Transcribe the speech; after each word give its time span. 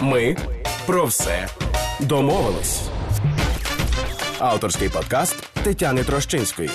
Ми 0.00 0.36
про 0.86 1.04
все 1.04 1.48
домовились. 2.00 2.82
Авторський 4.38 4.88
подкаст 4.88 5.48
Тетяни 5.64 6.04
Трощинської. 6.04 6.70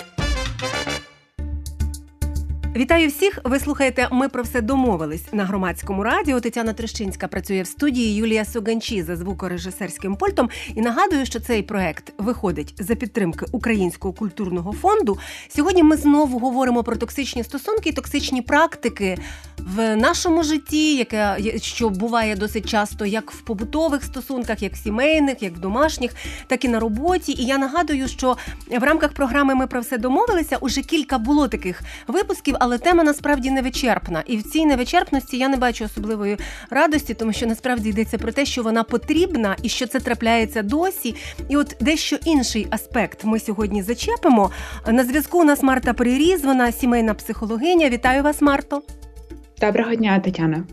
Вітаю 2.75 3.07
всіх! 3.07 3.39
Ви 3.43 3.59
слухаєте 3.59 4.07
Ми 4.11 4.29
про 4.29 4.43
все 4.43 4.61
домовились 4.61 5.33
на 5.33 5.45
громадському 5.45 6.03
радіо. 6.03 6.39
Тетяна 6.39 6.73
Трещинська 6.73 7.27
працює 7.27 7.61
в 7.61 7.67
студії 7.67 8.15
Юлія 8.15 8.45
Суганчі 8.45 9.03
за 9.03 9.15
звукорежисерським 9.15 10.15
пультом. 10.15 10.49
І 10.75 10.81
нагадую, 10.81 11.25
що 11.25 11.39
цей 11.39 11.63
проект 11.63 12.13
виходить 12.17 12.75
за 12.79 12.95
підтримки 12.95 13.45
Українського 13.51 14.13
культурного 14.13 14.73
фонду. 14.73 15.17
Сьогодні 15.47 15.83
ми 15.83 15.97
знову 15.97 16.39
говоримо 16.39 16.83
про 16.83 16.95
токсичні 16.95 17.43
стосунки, 17.43 17.89
і 17.89 17.93
токсичні 17.93 18.41
практики 18.41 19.17
в 19.57 19.95
нашому 19.95 20.43
житті, 20.43 20.95
яке 20.95 21.37
що 21.57 21.89
буває 21.89 22.35
досить 22.35 22.69
часто, 22.69 23.05
як 23.05 23.31
в 23.31 23.41
побутових 23.41 24.03
стосунках, 24.03 24.61
як 24.61 24.73
в 24.73 24.83
сімейних, 24.83 25.43
як 25.43 25.53
в 25.53 25.59
домашніх, 25.59 26.11
так 26.47 26.65
і 26.65 26.67
на 26.67 26.79
роботі. 26.79 27.35
І 27.37 27.45
я 27.45 27.57
нагадую, 27.57 28.07
що 28.07 28.37
в 28.79 28.83
рамках 28.83 29.13
програми 29.13 29.55
Ми 29.55 29.67
про 29.67 29.81
все 29.81 29.97
домовилися. 29.97 30.57
Уже 30.57 30.81
кілька 30.81 31.17
було 31.17 31.47
таких 31.47 31.81
випусків 32.07 32.55
але 32.63 32.77
тема 32.77 33.03
насправді 33.03 33.51
невичерпна. 33.51 34.23
І 34.25 34.37
в 34.37 34.43
цій 34.43 34.65
невичерпності 34.65 35.37
я 35.37 35.49
не 35.49 35.57
бачу 35.57 35.85
особливої 35.85 36.37
радості, 36.69 37.13
тому 37.13 37.33
що 37.33 37.47
насправді 37.47 37.89
йдеться 37.89 38.17
про 38.17 38.31
те, 38.31 38.45
що 38.45 38.63
вона 38.63 38.83
потрібна 38.83 39.55
і 39.61 39.69
що 39.69 39.87
це 39.87 39.99
трапляється 39.99 40.61
досі. 40.61 41.15
І 41.49 41.57
от 41.57 41.75
дещо 41.79 42.17
інший 42.25 42.67
аспект 42.69 43.23
ми 43.23 43.39
сьогодні 43.39 43.83
зачепимо. 43.83 44.51
На 44.87 45.03
зв'язку 45.03 45.41
у 45.41 45.43
нас 45.43 45.63
Марта 45.63 45.93
Приріз, 45.93 46.45
вона 46.45 46.71
сімейна 46.71 47.13
психологиня. 47.13 47.89
Вітаю 47.89 48.23
вас, 48.23 48.41
Марто. 48.41 48.81
Доброго 49.61 49.95
дня, 49.95 50.19
Тетяна. 50.19 50.63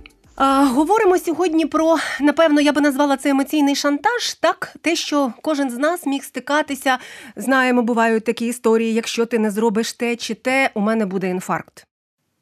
Говоримо 0.47 1.19
сьогодні 1.19 1.67
про, 1.67 1.97
напевно, 2.21 2.61
я 2.61 2.73
би 2.73 2.81
назвала 2.81 3.17
це 3.17 3.31
емоційний 3.31 3.75
шантаж. 3.75 4.35
Так, 4.41 4.75
те, 4.81 4.97
що 4.97 5.33
кожен 5.43 5.71
з 5.71 5.79
нас 5.79 6.07
міг 6.07 6.25
стикатися. 6.25 6.99
Знаємо, 7.37 7.83
бувають 7.83 8.25
такі 8.25 8.47
історії. 8.47 8.95
Якщо 8.95 9.27
ти 9.27 9.39
не 9.39 9.51
зробиш 9.51 9.93
те 9.93 10.17
чи 10.17 10.35
те, 10.35 10.71
у 10.75 10.81
мене 10.81 11.07
буде 11.07 11.31
інфаркт. 11.31 11.87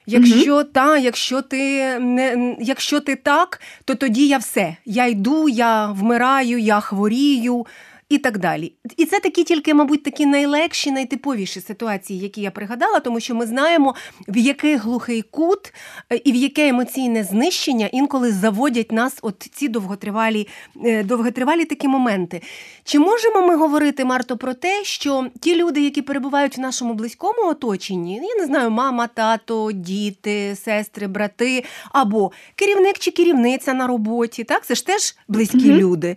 Якщо 0.06 0.54
угу. 0.54 0.64
та, 0.64 0.98
якщо 0.98 1.42
ти 1.42 1.98
не 1.98 2.56
якщо 2.60 3.00
ти 3.00 3.16
так, 3.16 3.60
то 3.84 3.94
тоді 3.94 4.28
я 4.28 4.38
все. 4.38 4.76
Я 4.84 5.06
йду, 5.06 5.48
я 5.48 5.86
вмираю, 5.86 6.58
я 6.58 6.80
хворію 6.80 7.66
і 8.08 8.18
так 8.18 8.38
далі. 8.38 8.72
І 8.96 9.04
це 9.04 9.20
такі 9.20 9.44
тільки, 9.44 9.74
мабуть, 9.74 10.02
такі 10.02 10.26
найлегші, 10.26 10.90
найтиповіші 10.90 11.60
ситуації, 11.60 12.20
які 12.20 12.40
я 12.40 12.50
пригадала, 12.50 13.00
тому 13.00 13.20
що 13.20 13.34
ми 13.34 13.46
знаємо, 13.46 13.94
в 14.28 14.36
який 14.36 14.76
глухий 14.76 15.22
кут 15.22 15.74
е, 16.12 16.16
і 16.16 16.32
в 16.32 16.34
яке 16.34 16.68
емоційне 16.68 17.24
знищення 17.24 17.86
інколи 17.92 18.32
заводять 18.32 18.92
нас 18.92 19.18
от 19.22 19.48
ці 19.52 19.68
довготривалі 19.68 20.48
е, 20.84 21.02
довготривалі 21.02 21.64
такі 21.64 21.88
моменти. 21.88 22.42
Чи 22.84 22.98
можемо 22.98 23.46
ми 23.46 23.56
говорити, 23.56 24.04
Марто, 24.04 24.36
про 24.36 24.54
те, 24.54 24.84
що 24.84 25.26
ті 25.40 25.56
люди, 25.56 25.80
які 25.80 26.02
перебувають 26.02 26.58
в 26.58 26.60
нашому 26.60 26.94
близькому 26.94 27.48
оточенні, 27.48 28.14
я 28.14 28.40
не 28.40 28.46
знаю, 28.46 28.70
мама, 28.70 29.06
тато, 29.06 29.72
діти, 29.72 30.56
сестри, 30.64 31.06
брати, 31.06 31.64
або 31.92 32.32
керівник 32.54 32.98
чи 32.98 33.10
керівниця 33.10 33.74
на 33.74 33.86
роботі, 33.86 34.44
так 34.44 34.66
це 34.66 34.74
ж 34.74 34.86
теж 34.86 35.16
близькі 35.28 35.58
mm 35.58 35.78
люди 35.78 36.16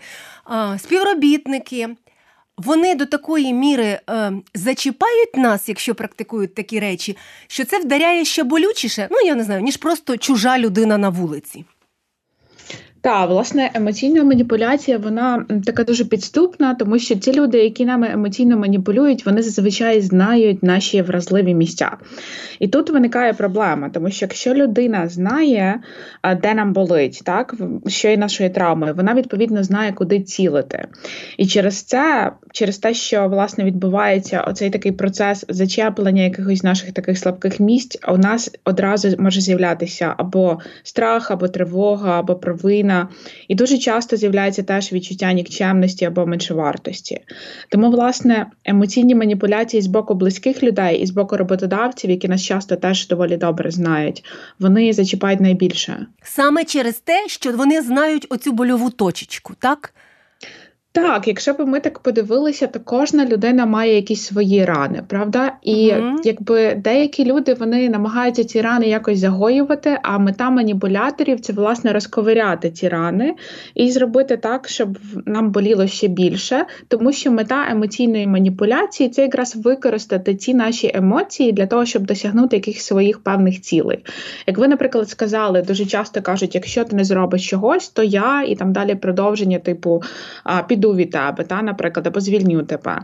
співробітники. 0.78 1.90
Вони 2.58 2.96
до 2.96 3.06
такої 3.06 3.54
міри 3.54 4.00
е, 4.10 4.32
зачіпають 4.54 5.38
нас, 5.38 5.70
якщо 5.70 5.96
практикують 5.96 6.56
такі 6.56 6.80
речі, 6.80 7.18
що 7.48 7.66
це 7.66 7.80
вдаряє 7.80 8.26
ще 8.26 8.44
болючіше, 8.44 9.08
ну 9.12 9.18
я 9.26 9.36
не 9.36 9.44
знаю, 9.44 9.62
ніж 9.62 9.78
просто 9.78 10.18
чужа 10.18 10.60
людина 10.60 10.98
на 10.98 11.10
вулиці. 11.10 11.66
Так, 13.04 13.30
власне, 13.30 13.72
емоційна 13.74 14.24
маніпуляція 14.24 14.98
вона 14.98 15.46
така 15.66 15.84
дуже 15.84 16.06
підступна, 16.06 16.74
тому 16.74 17.00
що 17.00 17.16
ті 17.16 17.34
люди, 17.34 17.58
які 17.58 17.86
нами 17.86 18.10
емоційно 18.12 18.58
маніпулюють, 18.58 19.26
вони 19.26 19.42
зазвичай 19.42 20.02
знають 20.02 20.64
наші 20.64 21.02
вразливі 21.02 21.54
місця. 21.54 21.98
І 22.60 22.68
тут 22.68 22.90
виникає 22.90 23.34
проблема, 23.34 23.90
тому 23.90 24.12
що 24.12 24.26
якщо 24.26 24.54
людина 24.54 25.08
знає, 25.08 25.80
де 26.42 26.54
нам 26.54 26.74
болить, 26.74 27.22
так 27.26 27.56
що 27.88 28.08
є 28.08 28.18
нашою 28.18 28.50
травмою, 28.50 28.94
вона 28.94 29.14
відповідно 29.14 29.64
знає, 29.64 29.92
куди 29.92 30.22
цілити. 30.22 30.88
І 31.38 31.48
через 31.48 31.84
це, 31.84 32.32
через 32.52 32.78
те, 32.78 32.94
що 32.94 33.28
власне 33.28 33.64
відбувається 33.64 34.42
оцей 34.42 34.70
такий 34.70 34.92
процес 34.92 35.46
зачеплення 35.50 36.24
якихось 36.24 36.64
наших 36.64 36.92
таких 36.92 37.18
слабких 37.18 37.60
місць, 37.60 38.00
у 38.08 38.18
нас 38.18 38.52
одразу 38.66 39.16
може 39.20 39.42
з'являтися 39.42 40.14
або 40.18 40.60
страх, 40.84 41.32
або 41.32 41.48
тривога, 41.48 42.20
або 42.20 42.36
провина 42.36 42.91
людина, 42.92 43.08
і 43.48 43.56
дуже 43.56 43.78
часто 43.78 44.18
з'являється 44.18 44.64
теж 44.64 44.94
відчуття 44.94 45.34
нікчемності 45.34 46.06
або 46.06 46.26
меншовартості. 46.26 47.22
Тому, 47.70 47.92
власне, 47.92 48.46
емоційні 48.66 49.16
маніпуляції 49.16 49.82
з 49.82 49.88
боку 49.88 50.14
близьких 50.14 50.64
людей 50.64 51.00
і 51.00 51.06
з 51.06 51.12
боку 51.12 51.38
роботодавців, 51.38 52.10
які 52.10 52.28
нас 52.28 52.44
часто 52.44 52.76
теж 52.76 53.08
доволі 53.08 53.38
добре 53.38 53.72
знають, 53.72 54.24
вони 54.60 54.94
зачіпають 54.94 55.40
найбільше 55.40 56.06
саме 56.24 56.64
через 56.64 57.00
те, 57.00 57.28
що 57.28 57.52
вони 57.52 57.82
знають 57.82 58.28
оцю 58.30 58.52
больову 58.52 58.90
точечку, 58.90 59.54
так. 59.60 59.94
Так, 60.94 61.28
якщо 61.28 61.54
б 61.54 61.60
ми 61.60 61.80
так 61.80 62.00
подивилися, 62.00 62.68
то 62.68 62.80
кожна 62.80 63.26
людина 63.26 63.66
має 63.66 63.96
якісь 63.96 64.22
свої 64.22 64.66
рани, 64.66 65.04
правда? 65.08 65.54
І 65.62 65.92
угу. 65.92 66.18
якби 66.24 66.76
деякі 66.76 67.26
люди 67.26 67.54
вони 67.54 67.90
намагаються 67.90 68.44
ці 68.44 68.62
рани 68.62 68.88
якось 68.88 69.20
загоювати, 69.20 70.00
а 70.04 70.18
мета 70.18 70.50
маніпуляторів 70.50 71.40
це 71.40 71.54
власне 71.54 71.94
розковиряти 71.94 72.72
ці 72.72 72.90
рани 72.90 73.36
і 73.76 73.92
зробити 73.92 74.38
так, 74.38 74.70
щоб 74.70 74.98
нам 75.26 75.52
боліло 75.52 75.88
ще 75.88 76.08
більше, 76.08 76.66
тому 76.88 77.14
що 77.14 77.32
мета 77.32 77.66
емоційної 77.70 78.28
маніпуляції 78.28 79.10
це 79.10 79.22
якраз 79.22 79.56
використати 79.56 80.36
ці 80.36 80.54
наші 80.54 80.92
емоції 80.94 81.52
для 81.52 81.66
того, 81.66 81.86
щоб 81.86 82.06
досягнути 82.06 82.56
якихось 82.56 82.84
своїх 82.84 83.24
певних 83.24 83.62
цілей. 83.62 84.06
Як 84.48 84.58
ви, 84.58 84.68
наприклад, 84.68 85.10
сказали, 85.10 85.62
дуже 85.62 85.86
часто 85.86 86.22
кажуть, 86.22 86.56
якщо 86.56 86.84
ти 86.84 86.96
не 86.96 87.04
зробиш 87.04 87.50
чогось, 87.50 87.90
то 87.90 88.04
я 88.04 88.44
і 88.48 88.56
там 88.56 88.74
далі 88.74 88.96
продовження, 88.96 89.60
типу, 89.60 90.04
під 90.68 90.81
піду 90.82 90.96
від 90.96 91.12
тебе, 91.12 91.44
та, 91.44 91.62
наприклад, 91.62 92.08
або 92.08 92.20
звільню 92.20 92.64
тебе. 92.64 93.02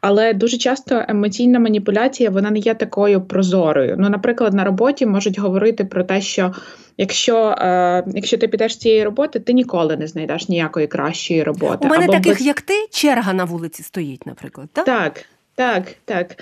Але 0.00 0.34
дуже 0.34 0.58
часто 0.58 1.04
емоційна 1.08 1.58
маніпуляція 1.58 2.30
вона 2.30 2.50
не 2.50 2.58
є 2.58 2.74
такою 2.74 3.20
прозорою. 3.20 3.96
Ну, 3.98 4.08
наприклад, 4.08 4.54
на 4.54 4.64
роботі 4.64 5.06
можуть 5.06 5.38
говорити 5.38 5.84
про 5.84 6.04
те, 6.04 6.20
що. 6.20 6.54
Якщо 6.98 7.36
е, 7.58 8.04
якщо 8.14 8.38
ти 8.38 8.48
підеш 8.48 8.74
з 8.74 8.78
цієї 8.78 9.04
роботи, 9.04 9.40
ти 9.40 9.52
ніколи 9.52 9.96
не 9.96 10.06
знайдеш 10.06 10.48
ніякої 10.48 10.86
кращої 10.86 11.42
роботи. 11.42 11.78
У 11.80 11.86
мене 11.86 12.04
Або 12.04 12.12
таких, 12.12 12.38
без... 12.38 12.46
як 12.46 12.60
ти, 12.60 12.74
черга 12.90 13.32
на 13.32 13.44
вулиці 13.44 13.82
стоїть, 13.82 14.26
наприклад. 14.26 14.68
Так, 14.72 14.86
так, 14.86 15.24
так. 15.54 15.84
так. 16.04 16.36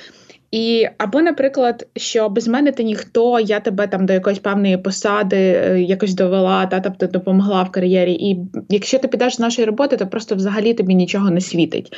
І 0.51 0.87
або, 0.99 1.23
наприклад, 1.23 1.87
що 1.97 2.29
без 2.29 2.49
мене 2.49 2.73
ти 2.73 2.85
ніхто, 2.85 3.41
я 3.41 3.61
тебе 3.61 3.87
там 3.87 4.07
до 4.07 4.13
якоїсь 4.13 4.39
певної 4.39 4.77
посади 4.77 5.37
е, 5.37 5.81
якось 5.81 6.15
довела, 6.15 6.67
та 6.67 6.81
тобто 6.81 7.07
допомогла 7.07 7.63
в 7.63 7.71
кар'єрі. 7.71 8.13
І 8.13 8.39
якщо 8.69 8.99
ти 8.99 9.09
підеш 9.09 9.37
з 9.37 9.41
нашої 9.41 9.67
роботи, 9.67 9.97
то 9.97 10.07
просто 10.07 10.35
взагалі 10.35 10.75
тобі 10.75 10.95
нічого 10.95 11.31
не 11.31 11.41
світить. 11.41 11.93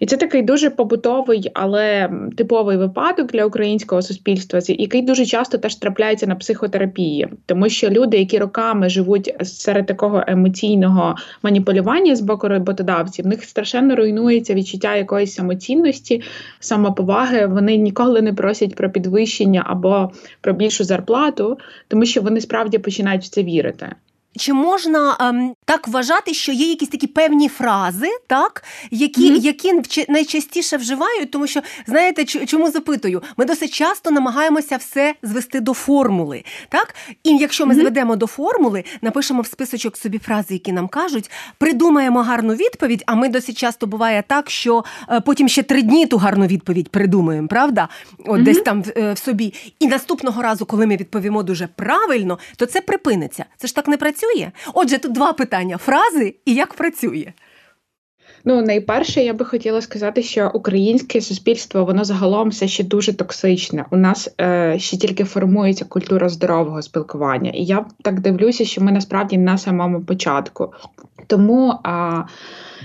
І 0.00 0.06
це 0.06 0.16
такий 0.16 0.42
дуже 0.42 0.70
побутовий, 0.70 1.50
але 1.54 2.10
типовий 2.36 2.76
випадок 2.76 3.32
для 3.32 3.44
українського 3.44 4.02
суспільства, 4.02 4.60
який 4.68 5.02
дуже 5.02 5.26
часто 5.26 5.58
теж 5.58 5.74
трапляється 5.74 6.26
на 6.26 6.34
психотерапії, 6.34 7.28
тому 7.46 7.68
що 7.68 7.90
люди, 7.90 8.18
які 8.18 8.38
роками 8.38 8.88
живуть 8.88 9.34
серед 9.42 9.86
такого 9.86 10.24
емоційного 10.26 11.14
маніпулювання 11.42 12.16
з 12.16 12.20
боку 12.20 12.48
роботодавців, 12.48 13.24
в 13.24 13.28
них 13.28 13.44
страшенно 13.44 13.96
руйнується 13.96 14.54
відчуття 14.54 14.96
якоїсь 14.96 15.34
самоцінності, 15.34 16.22
самоповаги. 16.60 17.46
Вони 17.46 17.89
ніколи 17.90 18.22
не 18.22 18.32
просять 18.32 18.74
про 18.74 18.90
підвищення 18.90 19.62
або 19.66 20.12
про 20.40 20.52
більшу 20.52 20.84
зарплату, 20.84 21.58
тому 21.88 22.04
що 22.06 22.22
вони 22.22 22.40
справді 22.40 22.78
починають 22.78 23.22
в 23.22 23.28
це 23.28 23.42
вірити. 23.42 23.92
Чи 24.38 24.52
можна 24.52 25.16
ем, 25.20 25.54
так 25.64 25.88
вважати, 25.88 26.34
що 26.34 26.52
є 26.52 26.68
якісь 26.68 26.88
такі 26.88 27.06
певні 27.06 27.48
фрази, 27.48 28.08
так, 28.26 28.64
які 28.90 29.32
mm-hmm. 29.32 29.40
які 29.40 30.06
найчастіше 30.08 30.76
вживають, 30.76 31.30
тому 31.30 31.46
що 31.46 31.60
знаєте, 31.86 32.24
чому 32.24 32.70
запитую? 32.70 33.22
Ми 33.36 33.44
досить 33.44 33.70
часто 33.70 34.10
намагаємося 34.10 34.76
все 34.76 35.14
звести 35.22 35.60
до 35.60 35.74
формули. 35.74 36.44
так? 36.68 36.94
І 37.24 37.36
якщо 37.36 37.66
ми 37.66 37.74
mm-hmm. 37.74 37.80
зведемо 37.80 38.16
до 38.16 38.26
формули, 38.26 38.84
напишемо 39.02 39.42
в 39.42 39.46
списочок 39.46 39.96
собі 39.96 40.18
фрази, 40.18 40.54
які 40.54 40.72
нам 40.72 40.88
кажуть, 40.88 41.30
придумаємо 41.58 42.22
гарну 42.22 42.54
відповідь, 42.54 43.02
а 43.06 43.14
ми 43.14 43.28
досить 43.28 43.58
часто 43.58 43.86
буває 43.86 44.24
так, 44.26 44.50
що 44.50 44.84
е, 45.08 45.20
потім 45.20 45.48
ще 45.48 45.62
три 45.62 45.82
дні 45.82 46.06
ту 46.06 46.18
гарну 46.18 46.46
відповідь 46.46 46.88
придумаємо, 46.88 47.48
правда? 47.48 47.88
От 48.18 48.26
mm-hmm. 48.26 48.42
десь 48.42 48.60
там 48.60 48.82
в, 48.82 48.92
е, 48.96 49.12
в 49.12 49.18
собі. 49.18 49.54
І 49.78 49.86
наступного 49.86 50.42
разу, 50.42 50.66
коли 50.66 50.86
ми 50.86 50.96
відповімо 50.96 51.42
дуже 51.42 51.66
правильно, 51.66 52.38
то 52.56 52.66
це 52.66 52.80
припиниться. 52.80 53.44
Це 53.56 53.66
ж 53.66 53.74
так 53.74 53.88
не 53.88 53.96
працює 53.96 54.19
працює? 54.20 54.50
Отже, 54.74 54.98
тут 54.98 55.12
два 55.12 55.32
питання: 55.32 55.78
фрази 55.78 56.34
і 56.44 56.54
як 56.54 56.74
працює. 56.74 57.32
Ну, 58.44 58.62
найперше, 58.62 59.20
я 59.20 59.34
би 59.34 59.44
хотіла 59.44 59.80
сказати, 59.80 60.22
що 60.22 60.50
українське 60.54 61.20
суспільство 61.20 61.84
воно 61.84 62.04
загалом 62.04 62.48
все 62.48 62.68
ще 62.68 62.84
дуже 62.84 63.12
токсичне. 63.12 63.84
У 63.90 63.96
нас 63.96 64.34
е, 64.40 64.78
ще 64.78 64.96
тільки 64.96 65.24
формується 65.24 65.84
культура 65.84 66.28
здорового 66.28 66.82
спілкування. 66.82 67.50
І 67.54 67.64
я 67.64 67.84
так 68.02 68.20
дивлюся, 68.20 68.64
що 68.64 68.80
ми 68.80 68.92
насправді 68.92 69.38
на 69.38 69.58
самому 69.58 70.00
початку. 70.00 70.72
Тому 71.30 71.74
а, 71.84 72.22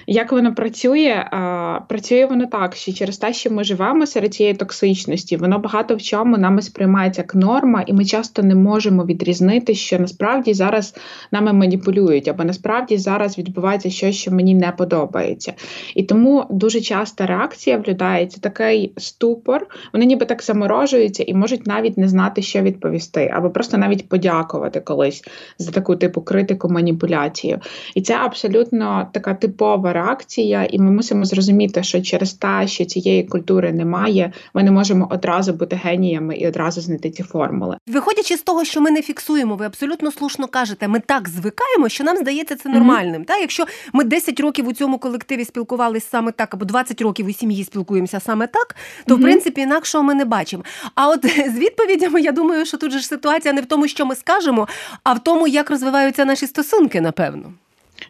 як 0.08 0.32
воно 0.32 0.56
працює? 0.56 1.26
А, 1.32 1.80
Працює 1.88 2.26
воно 2.26 2.46
так, 2.46 2.76
що 2.76 2.94
через 2.94 3.18
те, 3.18 3.34
що 3.34 3.52
ми 3.52 3.64
живемо 3.64 4.06
серед 4.06 4.34
цієї 4.34 4.56
токсичності, 4.56 5.38
воно 5.38 5.60
багато 5.60 5.96
в 5.96 6.02
чому 6.02 6.38
нами 6.38 6.62
сприймається 6.62 7.22
як 7.22 7.36
норма, 7.36 7.84
і 7.88 7.94
ми 7.94 8.06
часто 8.06 8.44
не 8.44 8.56
можемо 8.56 9.06
відрізнити, 9.06 9.76
що 9.76 10.00
насправді 10.00 10.54
зараз 10.54 10.96
нами 11.32 11.54
маніпулюють, 11.54 12.28
або 12.28 12.44
насправді 12.44 12.98
зараз 12.98 13.38
відбувається 13.38 13.90
щось, 13.90 14.16
що 14.16 14.32
мені 14.32 14.56
не 14.56 14.72
подобається. 14.72 15.54
І 15.96 16.04
тому 16.04 16.46
дуже 16.50 16.82
часта 16.82 17.26
реакція 17.26 17.78
в 17.78 17.88
людей 17.88 18.28
це 18.28 18.40
такий 18.42 18.94
ступор, 18.98 19.68
вони 19.94 20.06
ніби 20.06 20.26
так 20.26 20.44
заморожуються 20.44 21.24
і 21.24 21.34
можуть 21.34 21.68
навіть 21.68 21.98
не 21.98 22.08
знати, 22.08 22.42
що 22.42 22.62
відповісти, 22.62 23.32
або 23.34 23.50
просто 23.50 23.78
навіть 23.78 24.10
подякувати 24.10 24.80
колись 24.80 25.24
за 25.58 25.72
таку 25.72 25.96
типу 25.96 26.22
критику, 26.22 26.70
маніпуляцію. 26.70 27.60
І 27.96 28.02
це 28.02 28.18
абсолютно 28.36 29.10
така 29.14 29.34
типова 29.34 29.94
реакція, 29.94 30.68
і 30.70 30.80
ми 30.80 30.92
мусимо 30.92 31.26
зрозуміти, 31.26 31.84
що 31.84 32.02
через 32.02 32.34
те, 32.34 32.68
що 32.68 32.86
цієї 32.86 33.24
культури 33.24 33.74
немає, 33.74 34.34
ми 34.54 34.64
не 34.64 34.72
можемо 34.72 35.08
одразу 35.12 35.54
бути 35.54 35.80
геніями 35.84 36.36
і 36.36 36.48
одразу 36.48 36.82
знайти 36.82 37.12
ці 37.12 37.24
формули. 37.24 37.78
Виходячи 37.88 38.38
з 38.38 38.42
того, 38.42 38.64
що 38.64 38.82
ми 38.82 38.92
не 38.92 39.02
фіксуємо, 39.02 39.56
ви 39.56 39.66
абсолютно 39.66 40.12
слушно 40.12 40.48
кажете, 40.48 40.88
ми 40.88 41.00
так 41.00 41.30
звикаємо, 41.30 41.90
що 41.90 42.04
нам 42.04 42.18
здається 42.18 42.56
це 42.56 42.70
нормальним. 42.70 43.22
Mm-hmm. 43.22 43.26
Та 43.26 43.38
якщо 43.38 43.66
ми 43.94 44.04
10 44.04 44.40
років 44.40 44.68
у 44.68 44.74
цьому 44.74 44.98
колективі 44.98 45.46
спілкувалися 45.46 46.08
саме 46.10 46.32
так, 46.32 46.54
або 46.54 46.66
20 46.66 47.02
років 47.02 47.28
у 47.28 47.34
сім'ї 47.34 47.64
спілкуємося 47.64 48.20
саме 48.20 48.48
так, 48.48 48.76
то 49.08 49.16
mm-hmm. 49.16 49.18
в 49.18 49.22
принципі 49.22 49.62
інакшого 49.62 50.04
ми 50.04 50.14
не 50.14 50.26
бачимо. 50.26 50.64
А 50.96 51.10
от 51.10 51.26
з 51.56 51.60
відповідями, 51.60 52.22
я 52.22 52.32
думаю, 52.32 52.66
що 52.66 52.78
тут 52.78 52.92
же 52.92 53.00
ж 53.00 53.08
ситуація 53.08 53.54
не 53.54 53.62
в 53.62 53.66
тому, 53.66 53.88
що 53.88 54.06
ми 54.06 54.16
скажемо, 54.16 54.68
а 55.04 55.14
в 55.14 55.24
тому, 55.24 55.48
як 55.48 55.70
розвиваються 55.70 56.26
наші 56.26 56.48
стосунки, 56.48 57.02
напевно. 57.02 57.54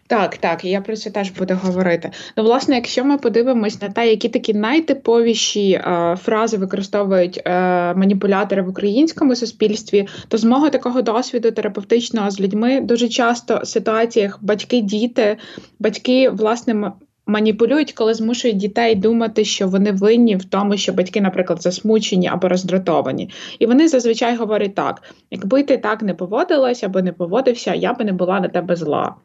Так, 0.08 0.38
так, 0.38 0.66
я 0.66 0.82
про 0.82 0.96
це 0.96 1.10
теж 1.10 1.32
буду 1.32 1.60
говорити. 1.64 2.12
Ну, 2.38 2.44
власне, 2.44 2.76
якщо 2.76 3.06
ми 3.06 3.18
подивимось 3.18 3.82
на 3.82 3.90
те, 3.90 4.10
які 4.10 4.30
такі 4.30 4.54
найтиповіші 4.54 5.72
е, 5.72 6.16
фрази 6.22 6.58
використовують 6.58 7.42
е, 7.46 7.52
маніпулятори 7.94 8.62
в 8.62 8.70
українському 8.70 9.36
суспільстві, 9.36 10.08
то 10.28 10.38
з 10.38 10.44
мого 10.44 10.70
такого 10.70 11.02
досвіду 11.02 11.52
терапевтичного 11.52 12.32
з 12.32 12.40
людьми 12.40 12.82
дуже 12.82 13.10
часто 13.10 13.60
в 13.64 13.68
ситуаціях 13.68 14.40
батьки-діти, 14.44 15.38
батьки, 15.80 16.30
власне, 16.30 16.92
маніпулюють, 17.28 17.94
коли 17.94 18.14
змушують 18.14 18.58
дітей 18.58 18.96
думати, 18.96 19.46
що 19.46 19.68
вони 19.68 19.92
винні 19.92 20.36
в 20.36 20.46
тому, 20.46 20.78
що 20.78 20.94
батьки, 20.94 21.22
наприклад, 21.22 21.62
засмучені 21.62 22.28
або 22.28 22.48
роздратовані. 22.48 23.30
І 23.60 23.66
вони 23.66 23.88
зазвичай 23.88 24.36
говорять 24.36 24.76
так: 24.76 25.02
якби 25.32 25.64
ти 25.64 25.78
так 25.78 26.02
не 26.02 26.14
поводилась 26.14 26.84
або 26.84 27.02
не 27.02 27.12
поводився, 27.12 27.74
я 27.74 27.94
би 27.94 28.06
не 28.06 28.14
була 28.14 28.40
на 28.40 28.48
тебе 28.48 28.76
зла 28.76 29.16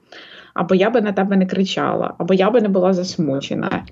або 0.55 0.75
я 0.75 0.91
би 0.91 1.01
на 1.01 1.13
тебе 1.13 1.37
не 1.37 1.47
кричала, 1.47 2.15
або 2.19 2.35
я 2.35 2.51
би 2.51 2.61
не 2.61 2.69
була 2.69 2.93
засмучена 2.93 3.85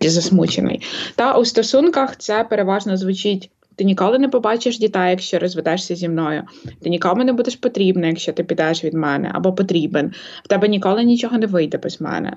чи 0.00 0.10
засмучений. 0.10 0.82
Та 1.16 1.38
у 1.38 1.44
стосунках 1.44 2.16
це 2.16 2.44
переважно 2.44 2.96
звучить. 2.96 3.50
Ти 3.76 3.84
ніколи 3.84 4.18
не 4.18 4.28
побачиш 4.28 4.78
дітей, 4.78 5.10
якщо 5.10 5.38
розведешся 5.38 5.94
зі 5.94 6.08
мною. 6.08 6.42
Ти 6.82 6.90
нікому 6.90 7.24
не 7.24 7.32
будеш 7.32 7.56
потрібна, 7.56 8.06
якщо 8.06 8.32
ти 8.32 8.44
підеш 8.44 8.84
від 8.84 8.94
мене, 8.94 9.30
або 9.34 9.52
потрібен. 9.52 10.12
В 10.44 10.48
тебе 10.48 10.68
ніколи 10.68 11.04
нічого 11.04 11.38
не 11.38 11.46
вийде 11.46 11.78
без 11.78 12.00
мене. 12.00 12.32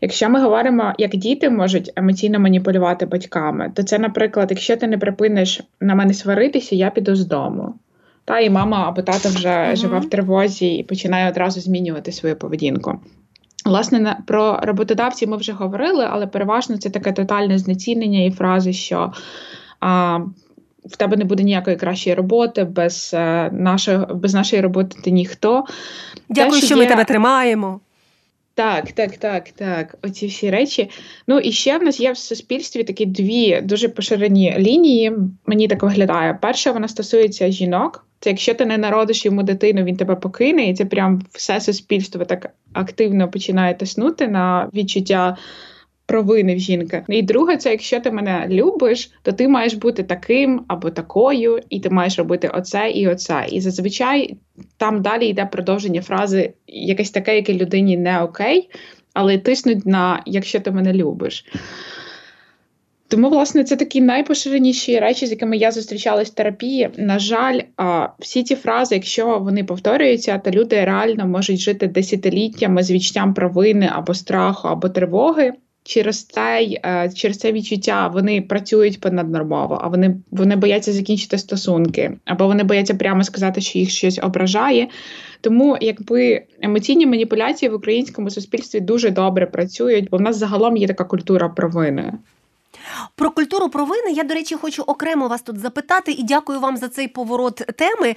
Якщо 0.00 0.28
ми 0.28 0.42
говоримо, 0.42 0.92
як 0.98 1.16
діти 1.16 1.50
можуть 1.50 1.92
емоційно 1.96 2.40
маніпулювати 2.40 3.06
батьками, 3.06 3.72
то 3.74 3.82
це, 3.82 3.98
наприклад, 3.98 4.46
якщо 4.50 4.76
ти 4.76 4.86
не 4.86 4.98
припиниш 4.98 5.60
на 5.80 5.94
мене 5.94 6.14
сваритися, 6.14 6.76
я 6.76 6.90
піду 6.90 7.16
з 7.16 7.26
дому. 7.26 7.74
Та 8.28 8.40
і 8.40 8.50
мама 8.50 8.88
або 8.88 9.02
тато 9.02 9.28
вже 9.28 9.48
uh-huh. 9.48 9.76
живе 9.76 9.98
в 9.98 10.10
тривозі 10.10 10.74
і 10.74 10.82
починає 10.82 11.30
одразу 11.30 11.60
змінювати 11.60 12.12
свою 12.12 12.36
поведінку. 12.36 13.00
Власне, 13.64 14.18
про 14.26 14.60
роботодавців 14.62 15.28
ми 15.28 15.36
вже 15.36 15.52
говорили, 15.52 16.06
але 16.10 16.26
переважно 16.26 16.78
це 16.78 16.90
таке 16.90 17.12
тотальне 17.12 17.58
знецінення 17.58 18.24
і 18.24 18.30
фрази, 18.30 18.72
що 18.72 19.12
а, 19.80 20.18
в 20.84 20.96
тебе 20.96 21.16
не 21.16 21.24
буде 21.24 21.42
ніякої 21.42 21.76
кращої 21.76 22.16
роботи, 22.16 22.64
без 22.64 23.10
е, 23.14 23.50
нашої 23.52 23.98
без 24.14 24.34
нашої 24.34 24.62
роботи 24.62 24.96
ти 25.04 25.10
ніхто. 25.10 25.64
Дякую, 26.28 26.52
Те, 26.52 26.58
що, 26.58 26.66
що 26.66 26.74
є... 26.74 26.82
ми 26.82 26.86
тебе 26.86 27.04
тримаємо. 27.04 27.80
Так, 28.54 28.92
так, 28.92 29.16
так, 29.16 29.48
так. 29.50 29.98
Оці 30.02 30.26
всі 30.26 30.50
речі. 30.50 30.90
Ну 31.26 31.38
і 31.38 31.52
ще 31.52 31.78
в 31.78 31.82
нас 31.82 32.00
є 32.00 32.12
в 32.12 32.18
суспільстві 32.18 32.84
такі 32.84 33.06
дві 33.06 33.60
дуже 33.60 33.88
поширені 33.88 34.54
лінії. 34.58 35.12
Мені 35.46 35.68
так 35.68 35.82
виглядає. 35.82 36.38
Перша 36.42 36.72
вона 36.72 36.88
стосується 36.88 37.50
жінок. 37.50 38.04
Це 38.20 38.30
якщо 38.30 38.54
ти 38.54 38.66
не 38.66 38.78
народиш 38.78 39.24
йому 39.24 39.42
дитину, 39.42 39.84
він 39.84 39.96
тебе 39.96 40.14
покине, 40.14 40.68
і 40.68 40.74
це 40.74 40.84
прям 40.84 41.22
все 41.32 41.60
суспільство 41.60 42.24
так 42.24 42.50
активно 42.72 43.30
починає 43.30 43.74
тиснути 43.74 44.28
на 44.28 44.70
відчуття 44.74 45.36
провини 46.08 46.54
в 46.54 46.58
жінки. 46.58 47.04
І 47.08 47.22
друге, 47.22 47.56
це 47.56 47.70
якщо 47.70 48.00
ти 48.00 48.10
мене 48.10 48.46
любиш, 48.48 49.10
то 49.22 49.32
ти 49.32 49.48
маєш 49.48 49.74
бути 49.74 50.02
таким 50.02 50.64
або 50.68 50.90
такою, 50.90 51.60
і 51.70 51.80
ти 51.80 51.90
маєш 51.90 52.18
робити 52.18 52.50
оце 52.54 52.90
і 52.90 53.08
оце. 53.08 53.46
І 53.48 53.60
зазвичай 53.60 54.36
там 54.76 55.02
далі 55.02 55.26
йде 55.26 55.46
продовження 55.46 56.02
фрази 56.02 56.52
якесь 56.66 57.10
таке, 57.10 57.36
яке 57.36 57.54
людині 57.54 57.96
не 57.96 58.22
окей, 58.22 58.70
але 59.14 59.38
тиснуть 59.38 59.86
на 59.86 60.22
якщо 60.26 60.60
ти 60.60 60.70
мене 60.70 60.92
любиш. 60.92 61.44
Тому, 63.08 63.28
власне, 63.28 63.64
це 63.64 63.76
такі 63.76 64.00
найпоширеніші 64.00 64.98
речі, 64.98 65.26
з 65.26 65.30
якими 65.30 65.56
я 65.56 65.70
зустрічалась 65.70 66.28
в 66.28 66.34
терапії. 66.34 66.90
На 66.96 67.18
жаль, 67.18 67.60
всі 68.18 68.42
ці 68.42 68.54
фрази, 68.54 68.94
якщо 68.94 69.38
вони 69.38 69.64
повторюються, 69.64 70.38
то 70.38 70.50
люди 70.50 70.84
реально 70.84 71.26
можуть 71.26 71.60
жити 71.60 71.86
десятиліттями 71.86 72.82
з 72.82 72.90
відчуттям 72.90 73.34
провини 73.34 73.90
або 73.92 74.14
страху, 74.14 74.68
або 74.68 74.88
тривоги. 74.88 75.52
Через 75.82 76.24
це 76.24 76.68
е, 76.84 77.10
через 77.14 77.38
це 77.38 77.52
відчуття 77.52 78.08
вони 78.08 78.42
працюють 78.42 79.00
понаднормово, 79.00 79.80
а 79.82 79.88
вони 79.88 80.16
вони 80.30 80.56
бояться 80.56 80.92
закінчити 80.92 81.38
стосунки, 81.38 82.18
або 82.24 82.46
вони 82.46 82.64
бояться 82.64 82.94
прямо 82.94 83.24
сказати, 83.24 83.60
що 83.60 83.78
їх 83.78 83.90
щось 83.90 84.20
ображає. 84.22 84.88
Тому 85.40 85.78
якби 85.80 86.42
емоційні 86.60 87.06
маніпуляції 87.06 87.70
в 87.70 87.74
українському 87.74 88.30
суспільстві 88.30 88.80
дуже 88.80 89.10
добре 89.10 89.46
працюють, 89.46 90.10
бо 90.10 90.16
в 90.16 90.20
нас 90.20 90.36
загалом 90.36 90.76
є 90.76 90.86
така 90.86 91.04
культура 91.04 91.48
провини. 91.48 92.12
Про 93.14 93.30
культуру 93.30 93.68
провини 93.68 94.10
я, 94.10 94.24
до 94.24 94.34
речі, 94.34 94.54
хочу 94.54 94.82
окремо 94.82 95.28
вас 95.28 95.42
тут 95.42 95.58
запитати 95.58 96.12
і 96.12 96.22
дякую 96.22 96.60
вам 96.60 96.76
за 96.76 96.88
цей 96.88 97.08
поворот 97.08 97.54
теми. 97.54 98.16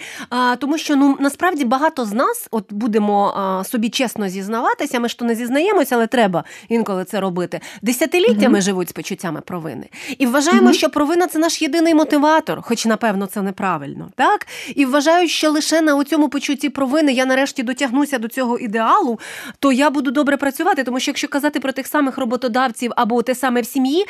Тому 0.59 0.77
що 0.77 0.95
ну 0.95 1.17
насправді 1.19 1.65
багато 1.65 2.05
з 2.05 2.13
нас, 2.13 2.47
от 2.51 2.73
будемо 2.73 3.63
собі 3.65 3.89
чесно 3.89 4.29
зізнаватися, 4.29 4.99
ми 4.99 5.09
ж 5.09 5.17
то 5.17 5.25
не 5.25 5.35
зізнаємося, 5.35 5.95
але 5.95 6.07
треба 6.07 6.43
інколи 6.69 7.05
це 7.05 7.19
робити. 7.19 7.59
Десятиліттями 7.81 8.57
uh 8.57 8.61
живуть 8.61 8.89
з 8.89 8.91
почуттями 8.91 9.41
провини. 9.41 9.89
І 10.17 10.25
вважаємо, 10.25 10.69
uh 10.69 10.73
що 10.73 10.89
провина 10.89 11.27
це 11.27 11.39
наш 11.39 11.61
єдиний 11.61 11.95
мотиватор, 11.95 12.61
хоч 12.61 12.85
напевно 12.85 13.25
це 13.25 13.41
неправильно. 13.41 14.09
Так 14.15 14.47
і 14.75 14.85
вважаю, 14.85 15.27
що 15.27 15.51
лише 15.51 15.81
на 15.81 16.03
цьому 16.03 16.29
почутті 16.29 16.69
провини 16.69 17.13
я 17.13 17.25
нарешті 17.25 17.63
дотягнуся 17.63 18.17
до 18.17 18.27
цього 18.27 18.59
ідеалу, 18.59 19.19
то 19.59 19.71
я 19.71 19.89
буду 19.89 20.11
добре 20.11 20.37
працювати, 20.37 20.83
тому 20.83 20.99
що 20.99 21.11
якщо 21.11 21.27
казати 21.27 21.59
про 21.59 21.71
тих 21.71 21.87
самих 21.87 22.17
роботодавців 22.17 22.91
або 22.95 23.21
те 23.21 23.35
саме 23.35 23.61
в 23.61 23.65
сім'ї, 23.65 24.05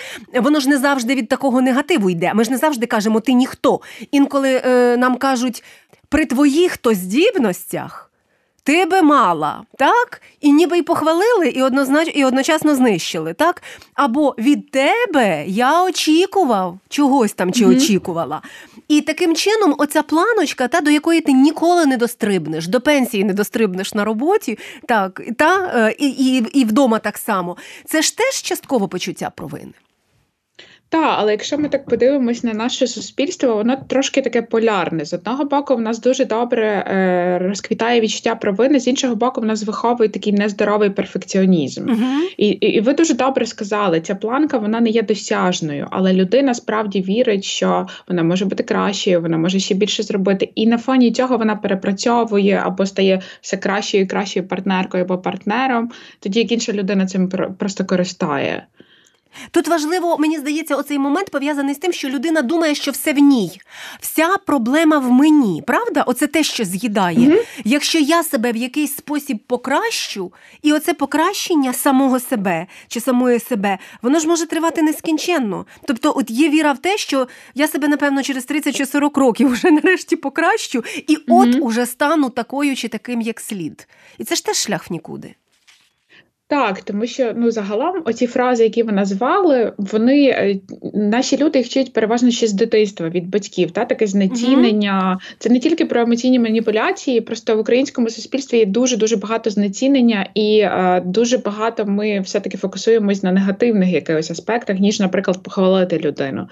воно 0.51 0.59
ж 0.59 0.69
не 0.69 0.77
завжди 0.77 1.15
від 1.15 1.29
такого 1.29 1.61
негативу 1.61 2.09
йде. 2.09 2.33
Ми 2.33 2.43
ж 2.43 2.51
не 2.51 2.57
завжди 2.57 2.85
кажемо 2.85 3.19
ти 3.19 3.33
ніхто. 3.33 3.81
Інколи 4.11 4.61
е, 4.65 4.97
нам 4.97 5.15
кажуть, 5.15 5.63
при 6.09 6.25
твоїх 6.25 6.77
то 6.77 6.93
здібностях. 6.93 8.07
Ти 8.63 8.85
би 8.85 9.01
мала, 9.01 9.63
так? 9.77 10.21
І 10.41 10.51
ніби 10.51 10.77
й 10.77 10.81
похвалили, 10.81 11.47
і 11.47 11.61
однозначно 11.61 12.13
і 12.15 12.25
одночасно 12.25 12.75
знищили, 12.75 13.33
так? 13.33 13.63
Або 13.93 14.35
від 14.37 14.71
тебе 14.71 15.45
я 15.47 15.83
очікував 15.83 16.79
чогось 16.89 17.33
там 17.33 17.51
чи 17.51 17.65
mm-hmm. 17.65 17.77
очікувала. 17.77 18.41
І 18.87 19.01
таким 19.01 19.35
чином, 19.35 19.75
оця 19.77 20.03
планочка, 20.03 20.67
та 20.67 20.81
до 20.81 20.91
якої 20.91 21.21
ти 21.21 21.31
ніколи 21.31 21.85
не 21.85 21.97
дострибнеш, 21.97 22.67
до 22.67 22.81
пенсії 22.81 23.23
не 23.23 23.33
дострибнеш 23.33 23.93
на 23.93 24.05
роботі, 24.05 24.59
так, 24.87 25.21
та, 25.37 25.71
е, 25.75 25.95
і, 25.99 26.09
і, 26.09 26.45
і 26.53 26.65
вдома 26.65 26.99
так 26.99 27.17
само. 27.17 27.57
Це 27.85 28.01
ж 28.01 28.17
теж 28.17 28.41
частково 28.41 28.87
почуття 28.87 29.31
провини. 29.35 29.73
Так, 30.91 31.15
але 31.17 31.31
якщо 31.31 31.57
ми 31.57 31.69
так 31.69 31.85
подивимось 31.85 32.43
на 32.43 32.53
наше 32.53 32.87
суспільство, 32.87 33.55
воно 33.55 33.77
трошки 33.87 34.21
таке 34.21 34.41
полярне. 34.41 35.05
З 35.05 35.13
одного 35.13 35.45
боку, 35.45 35.75
в 35.75 35.81
нас 35.81 36.01
дуже 36.01 36.25
добре 36.25 36.67
е, 36.67 37.39
розквітає 37.47 38.01
відчуття 38.01 38.35
провини, 38.35 38.79
з 38.79 38.87
іншого 38.87 39.15
боку, 39.15 39.41
в 39.41 39.45
нас 39.45 39.63
виховує 39.63 40.09
такий 40.09 40.33
нездоровий 40.33 40.89
перфекціонізм. 40.89 41.85
Uh-huh. 41.85 42.19
І, 42.37 42.47
і 42.47 42.67
і, 42.67 42.81
ви 42.81 42.93
дуже 42.93 43.13
добре 43.13 43.45
сказали, 43.45 44.01
ця 44.01 44.15
планка 44.15 44.57
вона 44.57 44.79
не 44.79 44.89
є 44.89 45.01
досяжною, 45.01 45.87
але 45.91 46.13
людина 46.13 46.53
справді 46.53 47.01
вірить, 47.01 47.43
що 47.43 47.87
вона 48.07 48.23
може 48.23 48.45
бути 48.45 48.63
кращою, 48.63 49.21
вона 49.21 49.37
може 49.37 49.59
ще 49.59 49.75
більше 49.75 50.03
зробити. 50.03 50.51
І 50.55 50.67
на 50.67 50.77
фоні 50.77 51.11
цього 51.11 51.37
вона 51.37 51.55
перепрацьовує 51.55 52.61
або 52.65 52.85
стає 52.85 53.21
все 53.41 53.57
кращою 53.57 54.03
і 54.03 54.07
кращою 54.07 54.47
партнеркою 54.47 55.03
або 55.03 55.17
партнером, 55.17 55.91
тоді 56.19 56.39
як 56.39 56.51
інша 56.51 56.73
людина 56.73 57.05
цим 57.05 57.29
просто 57.57 57.85
користає. 57.85 58.67
Тут 59.51 59.67
важливо, 59.67 60.17
мені 60.17 60.37
здається, 60.37 60.75
оцей 60.75 60.99
момент 60.99 61.29
пов'язаний 61.29 61.75
з 61.75 61.77
тим, 61.77 61.93
що 61.93 62.09
людина 62.09 62.41
думає, 62.41 62.75
що 62.75 62.91
все 62.91 63.13
в 63.13 63.17
ній. 63.17 63.61
Вся 64.01 64.37
проблема 64.45 64.99
в 64.99 65.11
мені, 65.11 65.63
правда? 65.67 66.01
Оце 66.01 66.27
те, 66.27 66.43
що 66.43 66.63
з'їдає. 66.63 67.17
Mm-hmm. 67.17 67.61
Якщо 67.63 67.99
я 67.99 68.23
себе 68.23 68.51
в 68.51 68.55
якийсь 68.55 68.95
спосіб 68.95 69.37
покращу, 69.47 70.33
і 70.61 70.73
оце 70.73 70.93
покращення 70.93 71.73
самого 71.73 72.19
себе 72.19 72.67
чи 72.87 72.99
самої 72.99 73.39
себе, 73.39 73.77
воно 74.01 74.19
ж 74.19 74.27
може 74.27 74.45
тривати 74.45 74.81
нескінченно. 74.81 75.65
Тобто, 75.87 76.13
от 76.15 76.29
є 76.29 76.49
віра 76.49 76.71
в 76.71 76.77
те, 76.77 76.97
що 76.97 77.27
я 77.55 77.67
себе, 77.67 77.87
напевно, 77.87 78.23
через 78.23 78.45
30 78.45 78.75
чи 78.75 78.85
40 78.85 79.17
років 79.17 79.49
вже 79.49 79.71
нарешті 79.71 80.15
покращу, 80.15 80.83
і 81.07 81.15
от 81.15 81.27
mm-hmm. 81.27 81.59
уже 81.59 81.85
стану 81.85 82.29
такою 82.29 82.75
чи 82.75 82.87
таким, 82.87 83.21
як 83.21 83.39
слід. 83.39 83.87
І 84.17 84.23
це 84.23 84.35
ж 84.35 84.45
теж 84.45 84.57
шлях 84.57 84.89
в 84.89 84.93
нікуди. 84.93 85.35
Так, 86.51 86.81
тому 86.81 87.07
що 87.07 87.33
ну 87.35 87.51
загалом 87.51 88.01
оці 88.05 88.27
фрази, 88.27 88.63
які 88.63 88.83
ви 88.83 88.91
назвали, 88.91 89.73
вони 89.77 90.25
е, 90.25 90.59
наші 90.93 91.37
люди 91.37 91.59
їх 91.59 91.67
вчать 91.67 91.93
переважно 91.93 92.31
ще 92.31 92.47
з 92.47 92.53
дитинства 92.53 93.09
від 93.09 93.29
батьків. 93.29 93.71
Та 93.71 93.85
таке 93.85 94.07
знецінення. 94.07 95.19
Mm-hmm. 95.21 95.35
Це 95.39 95.49
не 95.49 95.59
тільки 95.59 95.85
про 95.85 96.01
емоційні 96.01 96.39
маніпуляції, 96.39 97.21
просто 97.21 97.55
в 97.55 97.59
українському 97.59 98.09
суспільстві 98.09 98.57
є 98.57 98.65
дуже 98.65 98.97
дуже 98.97 99.17
багато 99.17 99.49
знецінення, 99.49 100.29
і 100.35 100.59
е, 100.59 101.03
дуже 101.05 101.37
багато 101.37 101.85
ми 101.85 102.19
все-таки 102.19 102.57
фокусуємось 102.57 103.23
на 103.23 103.31
негативних 103.31 103.89
якихось 103.89 104.31
аспектах, 104.31 104.79
ніж, 104.79 104.99
наприклад, 104.99 105.43
похвалити 105.43 105.97
людину. 105.97 106.47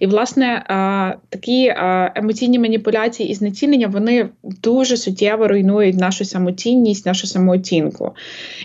І 0.00 0.06
власне 0.06 0.46
е, 0.46 1.18
такі 1.28 1.64
е, 1.66 2.12
емоційні 2.14 2.58
маніпуляції 2.58 3.30
і 3.30 3.34
знецінення 3.34 3.86
вони 3.86 4.28
дуже 4.42 4.96
суттєво 4.96 5.48
руйнують 5.48 5.96
нашу 5.96 6.24
самоцінність, 6.24 7.06
нашу 7.06 7.26
самооцінку. 7.26 8.12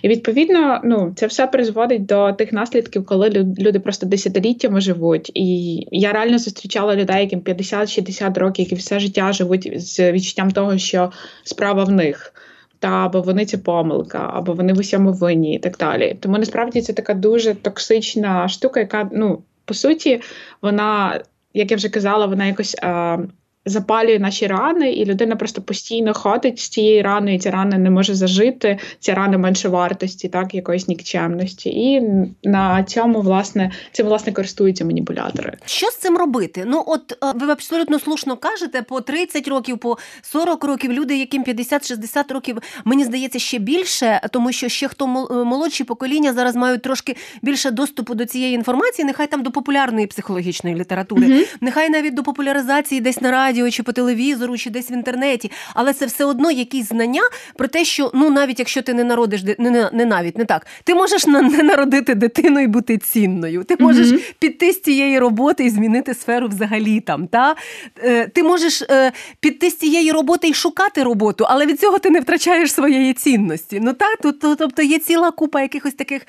І 0.01 0.07
відповідно 0.07 0.74
ну 0.83 1.13
це 1.15 1.27
все 1.27 1.47
призводить 1.47 2.05
до 2.05 2.33
тих 2.33 2.53
наслідків, 2.53 3.05
коли 3.05 3.29
люди 3.59 3.79
просто 3.79 4.05
десятиліттями 4.05 4.81
живуть. 4.81 5.31
І 5.33 5.75
я 5.91 6.11
реально 6.11 6.37
зустрічала 6.37 6.95
людей, 6.95 7.21
яким 7.21 7.39
50-60 7.39 8.39
років, 8.39 8.65
які 8.65 8.75
все 8.75 8.99
життя 8.99 9.33
живуть 9.33 9.81
з 9.81 10.11
відчуттям 10.11 10.51
того, 10.51 10.77
що 10.77 11.11
справа 11.43 11.83
в 11.83 11.91
них. 11.91 12.33
Та 12.79 12.89
або 12.89 13.21
вони 13.21 13.45
це 13.45 13.57
помилка, 13.57 14.31
або 14.33 14.53
вони 14.53 14.73
в 14.73 14.79
усьому 14.79 15.13
винні 15.13 15.55
і 15.55 15.59
так 15.59 15.77
далі. 15.77 16.17
Тому 16.19 16.37
насправді 16.37 16.81
це 16.81 16.93
така 16.93 17.13
дуже 17.13 17.55
токсична 17.55 18.47
штука, 18.47 18.79
яка 18.79 19.09
ну 19.13 19.43
по 19.65 19.73
суті, 19.73 20.21
вона, 20.61 21.21
як 21.53 21.71
я 21.71 21.77
вже 21.77 21.89
казала, 21.89 22.25
вона 22.25 22.45
якось. 22.45 22.75
А, 22.81 23.17
запалює 23.65 24.19
наші 24.19 24.47
рани, 24.47 24.91
і 24.91 25.05
людина 25.05 25.35
просто 25.35 25.61
постійно 25.61 26.13
ходить 26.13 26.59
з 26.59 26.69
цією 26.69 27.03
раною, 27.03 27.35
і 27.35 27.39
ця 27.39 27.51
рана 27.51 27.77
не 27.77 27.89
може 27.89 28.15
зажити, 28.15 28.79
ця 28.99 29.13
рана 29.13 29.37
менше 29.37 29.69
вартості, 29.69 30.29
так, 30.29 30.55
якоїсь 30.55 30.87
нікчемності. 30.87 31.69
І 31.69 32.01
на 32.43 32.83
цьому, 32.83 33.21
власне, 33.21 33.71
цим 33.91 34.05
власне 34.05 34.33
користуються 34.33 34.85
маніпулятори. 34.85 35.57
Що 35.65 35.87
з 35.87 35.97
цим 35.97 36.17
робити? 36.17 36.63
Ну, 36.67 36.83
от 36.87 37.11
е, 37.11 37.15
ви 37.35 37.51
абсолютно 37.51 37.99
слушно 37.99 38.37
кажете, 38.37 38.81
по 38.81 39.01
30 39.01 39.47
років, 39.47 39.77
по 39.77 39.97
40 40.21 40.63
років, 40.63 40.93
люди, 40.93 41.17
яким 41.17 41.43
50-60 41.43 42.33
років, 42.33 42.57
мені 42.85 43.03
здається, 43.03 43.39
ще 43.39 43.59
більше, 43.59 44.21
тому 44.31 44.51
що 44.51 44.69
ще 44.69 44.87
хто 44.87 45.05
е, 45.05 45.43
молодші 45.43 45.83
покоління 45.83 46.33
зараз 46.33 46.55
мають 46.55 46.81
трошки 46.81 47.15
більше 47.41 47.71
доступу 47.71 48.15
до 48.15 48.25
цієї 48.25 48.55
інформації, 48.55 49.05
нехай 49.05 49.27
там 49.27 49.43
до 49.43 49.51
популярної 49.51 50.07
психологічної 50.07 50.75
літератури, 50.75 51.27
mm 51.27 51.45
нехай 51.61 51.89
навіть 51.89 52.13
до 52.13 52.23
популяризації 52.23 53.01
десь 53.01 53.21
на 53.21 53.31
радіо 53.31 53.54
радіо, 53.55 53.71
чи 53.71 53.83
по 53.83 53.91
телевізору, 53.91 54.57
чи 54.57 54.69
десь 54.69 54.91
в 54.91 54.93
інтернеті, 54.93 55.51
але 55.73 55.93
це 55.93 56.05
все 56.05 56.25
одно 56.25 56.51
якісь 56.51 56.89
знання 56.89 57.21
про 57.57 57.67
те, 57.67 57.85
що 57.85 58.11
ну 58.13 58.29
навіть 58.29 58.59
якщо 58.59 58.81
ти 58.81 58.93
не 58.93 59.03
народиш 59.03 59.43
не, 59.57 59.89
не 59.93 60.05
навіть 60.05 60.37
не 60.37 60.45
так, 60.45 60.67
ти 60.83 60.95
можеш 60.95 61.27
не 61.27 61.41
народити 61.63 62.15
дитину 62.15 62.59
і 62.59 62.67
бути 62.67 62.97
цінною. 62.97 63.63
Ти 63.63 63.75
можеш 63.79 64.07
mm-hmm. 64.07 64.33
піти 64.39 64.71
з 64.71 64.81
цієї 64.81 65.19
роботи 65.19 65.65
і 65.65 65.69
змінити 65.69 66.13
сферу 66.13 66.47
взагалі 66.47 66.99
там. 66.99 67.27
Та? 67.27 67.55
Е, 68.03 68.27
Ти 68.27 68.43
можеш 68.43 68.81
е, 68.81 69.11
піти 69.39 69.69
з 69.69 69.77
цієї 69.77 70.11
роботи 70.11 70.47
і 70.47 70.53
шукати 70.53 71.03
роботу, 71.03 71.45
але 71.49 71.65
від 71.65 71.79
цього 71.79 71.99
ти 71.99 72.09
не 72.09 72.19
втрачаєш 72.19 72.73
своєї 72.73 73.13
цінності. 73.13 73.79
Ну 73.83 73.93
так, 73.93 74.19
тобто 74.41 74.81
є 74.81 74.99
ціла 74.99 75.31
купа 75.31 75.61
якихось 75.61 75.93
таких 75.93 76.21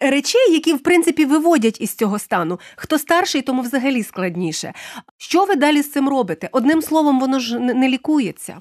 речей, 0.00 0.52
які 0.52 0.72
в 0.72 0.78
принципі 0.78 1.24
виводять 1.24 1.80
із 1.80 1.94
цього 1.94 2.18
стану. 2.18 2.60
Хто 2.76 2.98
старший, 2.98 3.42
тому 3.42 3.62
взагалі 3.62 4.02
складніше. 4.02 4.72
Що 5.28 5.44
ви 5.44 5.56
далі 5.56 5.82
з 5.82 5.92
цим 5.92 6.08
робите? 6.08 6.48
Одним 6.52 6.82
словом, 6.82 7.20
воно 7.20 7.38
ж 7.38 7.58
не 7.58 7.88
лікується. 7.88 8.56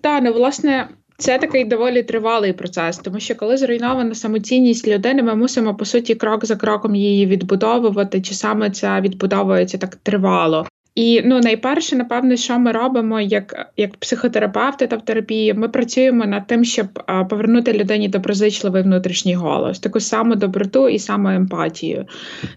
Так, 0.00 0.22
ну 0.22 0.32
власне. 0.32 0.88
Це 1.18 1.38
такий 1.38 1.64
доволі 1.64 2.02
тривалий 2.02 2.52
процес, 2.52 2.98
тому 2.98 3.20
що 3.20 3.34
коли 3.34 3.56
зруйнована 3.56 4.14
самоцінність 4.14 4.88
людини, 4.88 5.22
ми 5.22 5.34
мусимо 5.34 5.74
по 5.74 5.84
суті 5.84 6.14
крок 6.14 6.44
за 6.44 6.56
кроком 6.56 6.94
її 6.94 7.26
відбудовувати, 7.26 8.22
чи 8.22 8.34
саме 8.34 8.70
це 8.70 9.00
відбудовується 9.00 9.78
так 9.78 9.96
тривало. 9.96 10.66
І 10.96 11.22
ну 11.24 11.40
найперше, 11.40 11.96
напевне, 11.96 12.36
що 12.36 12.58
ми 12.58 12.72
робимо 12.72 13.20
як 13.20 13.72
як 13.76 13.96
психотерапевти 13.96 14.86
та 14.86 14.96
в 14.96 15.04
терапії, 15.04 15.54
ми 15.54 15.68
працюємо 15.68 16.26
над 16.26 16.46
тим, 16.46 16.64
щоб 16.64 16.86
а, 17.06 17.24
повернути 17.24 17.72
людині 17.72 18.08
доброзичливий 18.08 18.82
внутрішній 18.82 19.34
голос, 19.34 19.78
таку 19.78 20.00
саму 20.00 20.34
доброту 20.34 20.88
і 20.88 20.98
саму 20.98 21.28
емпатію. 21.28 22.06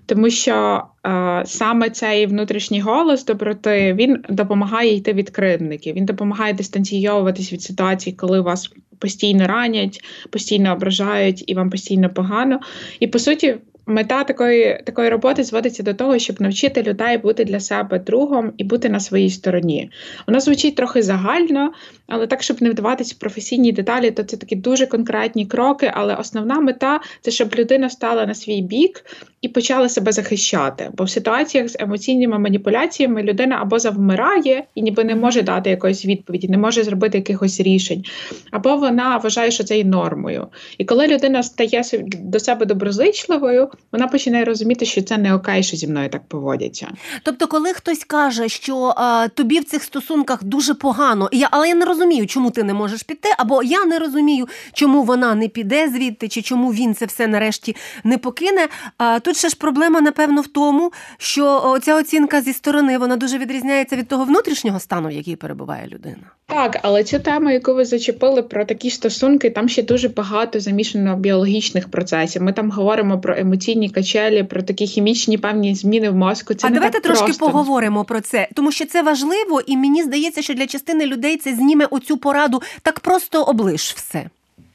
Тому 0.05 0.29
що 0.29 0.84
а, 1.03 1.43
саме 1.46 1.89
цей 1.89 2.25
внутрішній 2.25 2.81
голос 2.81 3.25
доброти 3.25 3.93
він 3.93 4.24
допомагає 4.29 4.96
йти 4.96 5.13
від 5.13 5.29
кривдників, 5.29 5.96
він 5.96 6.05
допомагає 6.05 6.53
дистанційовуватись 6.53 7.53
від 7.53 7.62
ситуацій, 7.62 8.12
коли 8.12 8.41
вас 8.41 8.72
постійно 9.00 9.48
ранять, 9.48 10.00
постійно 10.29 10.74
ображають 10.74 11.43
і 11.48 11.53
вам 11.53 11.69
постійно 11.69 12.10
погано. 12.10 12.60
І 13.00 13.08
по 13.08 13.19
суті, 13.19 13.55
Мета 13.89 14.24
такої 14.24 14.81
такої 14.86 15.10
роботи 15.10 15.43
зводиться 15.43 15.84
до 15.84 15.93
того, 15.93 16.19
щоб 16.19 16.41
навчити 16.41 16.84
людей 16.84 17.17
бути 17.17 17.46
для 17.46 17.60
себе 17.60 18.00
другом 18.00 18.53
і 18.58 18.63
бути 18.63 18.89
на 18.89 19.00
своїй 19.00 19.29
стороні. 19.29 19.91
Вона 20.27 20.39
звучить 20.39 20.75
трохи 20.75 21.01
загально, 21.01 21.74
але 22.08 22.27
так, 22.27 22.43
щоб 22.43 22.62
не 22.62 22.69
вдаватися 22.69 23.15
в 23.17 23.19
професійні 23.19 23.72
деталі, 23.72 24.12
то 24.12 24.24
це 24.24 24.38
такі 24.38 24.55
дуже 24.55 24.88
конкретні 24.88 25.46
кроки. 25.46 25.91
Але 25.93 26.15
основна 26.15 26.60
мета 26.60 27.00
це 27.22 27.31
щоб 27.31 27.55
людина 27.55 27.89
стала 27.89 28.25
на 28.25 28.34
свій 28.34 28.62
бік 28.62 29.05
і 29.41 29.48
почала 29.48 29.89
себе 29.89 30.12
захищати. 30.12 30.89
Бо 30.93 31.03
в 31.03 31.10
ситуаціях 31.10 31.69
з 31.69 31.75
емоційними 31.79 32.39
маніпуляціями 32.39 33.24
людина 33.24 33.58
або 33.62 33.79
завмирає 33.79 34.63
і 34.75 34.81
ніби 34.81 35.03
не 35.03 35.15
може 35.15 35.41
дати 35.41 35.69
якоїсь 35.69 36.05
відповіді, 36.05 36.48
не 36.48 36.58
може 36.58 36.84
зробити 36.84 37.17
якихось 37.17 37.60
рішень, 37.60 38.03
або 38.51 38.75
вона 38.75 39.17
вважає, 39.17 39.51
що 39.51 39.63
це 39.63 39.77
є 39.77 39.84
нормою. 39.84 40.48
І 40.77 40.86
коли 40.86 41.08
людина 41.08 41.43
стає 41.43 41.84
до 42.19 42.39
себе 42.39 42.65
доброзичливою 42.65 43.69
вона 43.91 44.08
починає 44.08 44.46
розуміти, 44.46 44.86
що 44.86 45.01
це 45.01 45.17
не 45.17 45.36
окей, 45.36 45.63
що 45.63 45.77
зі 45.77 45.88
мною 45.88 46.10
так 46.10 46.27
поводяться. 46.27 46.88
Тобто, 47.24 47.48
коли 47.48 47.74
хтось 47.74 48.03
каже, 48.03 48.50
що 48.50 48.93
а, 48.98 49.27
тобі 49.27 49.60
в 49.60 49.63
цих 49.63 49.84
стосунках 49.84 50.43
дуже 50.43 50.74
погано, 50.74 51.29
я, 51.31 51.48
але 51.51 51.67
я 51.67 51.75
не 51.75 51.86
розумію, 51.86 52.27
чому 52.27 52.51
ти 52.51 52.63
не 52.63 52.74
можеш 52.74 53.03
піти, 53.03 53.29
або 53.38 53.63
я 53.63 53.86
не 53.86 54.00
розумію, 54.00 54.48
чому 54.74 55.03
вона 55.03 55.36
не 55.36 55.48
піде 55.48 55.89
звідти, 55.89 56.27
чи 56.27 56.41
чому 56.41 56.74
він 56.74 56.96
це 56.96 57.05
все 57.05 57.27
нарешті 57.27 57.75
не 58.03 58.17
покине. 58.17 58.67
А 58.98 59.19
тут 59.29 59.38
ще 59.38 59.50
ж 59.50 59.55
проблема, 59.55 60.01
напевно, 60.01 60.41
в 60.41 60.48
тому, 60.48 60.91
що 61.17 61.77
ця 61.83 61.95
оцінка 61.95 62.41
зі 62.41 62.53
сторони 62.53 62.98
вона 62.98 63.15
дуже 63.15 63.38
відрізняється 63.38 63.95
від 63.95 64.07
того 64.07 64.24
внутрішнього 64.24 64.79
стану, 64.79 65.09
в 65.09 65.12
який 65.12 65.36
перебуває 65.36 65.88
людина. 65.88 66.31
Так, 66.45 66.79
але 66.81 67.03
цю 67.03 67.19
тему, 67.19 67.50
яку 67.50 67.74
ви 67.74 67.86
зачепили 67.86 68.43
про 68.43 68.65
такі 68.65 68.89
стосунки, 68.89 69.50
там 69.50 69.69
ще 69.69 69.83
дуже 69.83 70.09
багато 70.09 70.59
замішано 70.59 71.15
біологічних 71.15 71.89
процесів. 71.91 72.41
Ми 72.41 72.53
там 72.53 72.71
говоримо 72.71 73.19
про 73.19 73.38
емоційні 73.38 73.89
качелі, 73.89 74.43
про 74.43 74.62
такі 74.62 74.88
хімічні 74.88 75.38
певні 75.38 75.75
зміни 75.75 76.09
в 76.09 76.15
мозку. 76.15 76.53
Це 76.53 76.67
а 76.67 76.69
не 76.69 76.75
давайте 76.75 76.93
так 76.93 77.03
трошки 77.03 77.25
просто. 77.25 77.45
поговоримо 77.45 78.03
про 78.05 78.21
це, 78.21 78.48
тому 78.55 78.71
що 78.71 78.86
це 78.86 79.01
важливо, 79.01 79.62
і 79.67 79.77
мені 79.77 80.03
здається, 80.03 80.41
що 80.41 80.53
для 80.53 80.67
частини 80.67 81.05
людей 81.05 81.38
це 81.38 81.55
зніме 81.55 81.86
оцю 81.86 82.17
пораду 82.17 82.62
так 82.81 83.00
просто 83.00 83.43
облиш 83.43 83.93
все. 83.93 84.29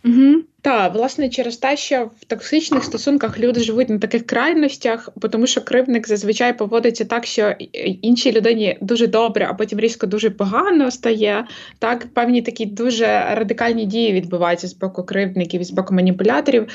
Угу. 0.05 0.43
Та 0.61 0.89
власне, 0.89 1.29
через 1.29 1.57
те, 1.57 1.77
що 1.77 2.11
в 2.21 2.25
токсичних 2.25 2.85
стосунках 2.85 3.39
люди 3.39 3.61
живуть 3.61 3.89
на 3.89 3.99
таких 3.99 4.27
крайностях, 4.27 5.09
тому 5.31 5.47
що 5.47 5.61
кривник 5.61 6.09
зазвичай 6.09 6.59
поводиться 6.59 7.05
так, 7.05 7.27
що 7.27 7.55
іншій 8.03 8.33
людині 8.33 8.79
дуже 8.81 9.07
добре, 9.07 9.47
а 9.51 9.55
потім 9.55 9.81
різко 9.81 10.07
дуже 10.07 10.31
погано 10.31 10.91
стає. 10.91 11.47
Так, 11.79 12.07
певні 12.15 12.43
такі 12.43 12.67
дуже 12.67 13.07
радикальні 13.31 13.87
дії 13.87 14.13
відбуваються 14.13 14.69
з 14.69 14.75
боку 14.75 15.03
кривдників 15.05 15.61
і 15.61 15.65
з 15.65 15.71
боку 15.71 15.95
маніпуляторів 15.95 16.69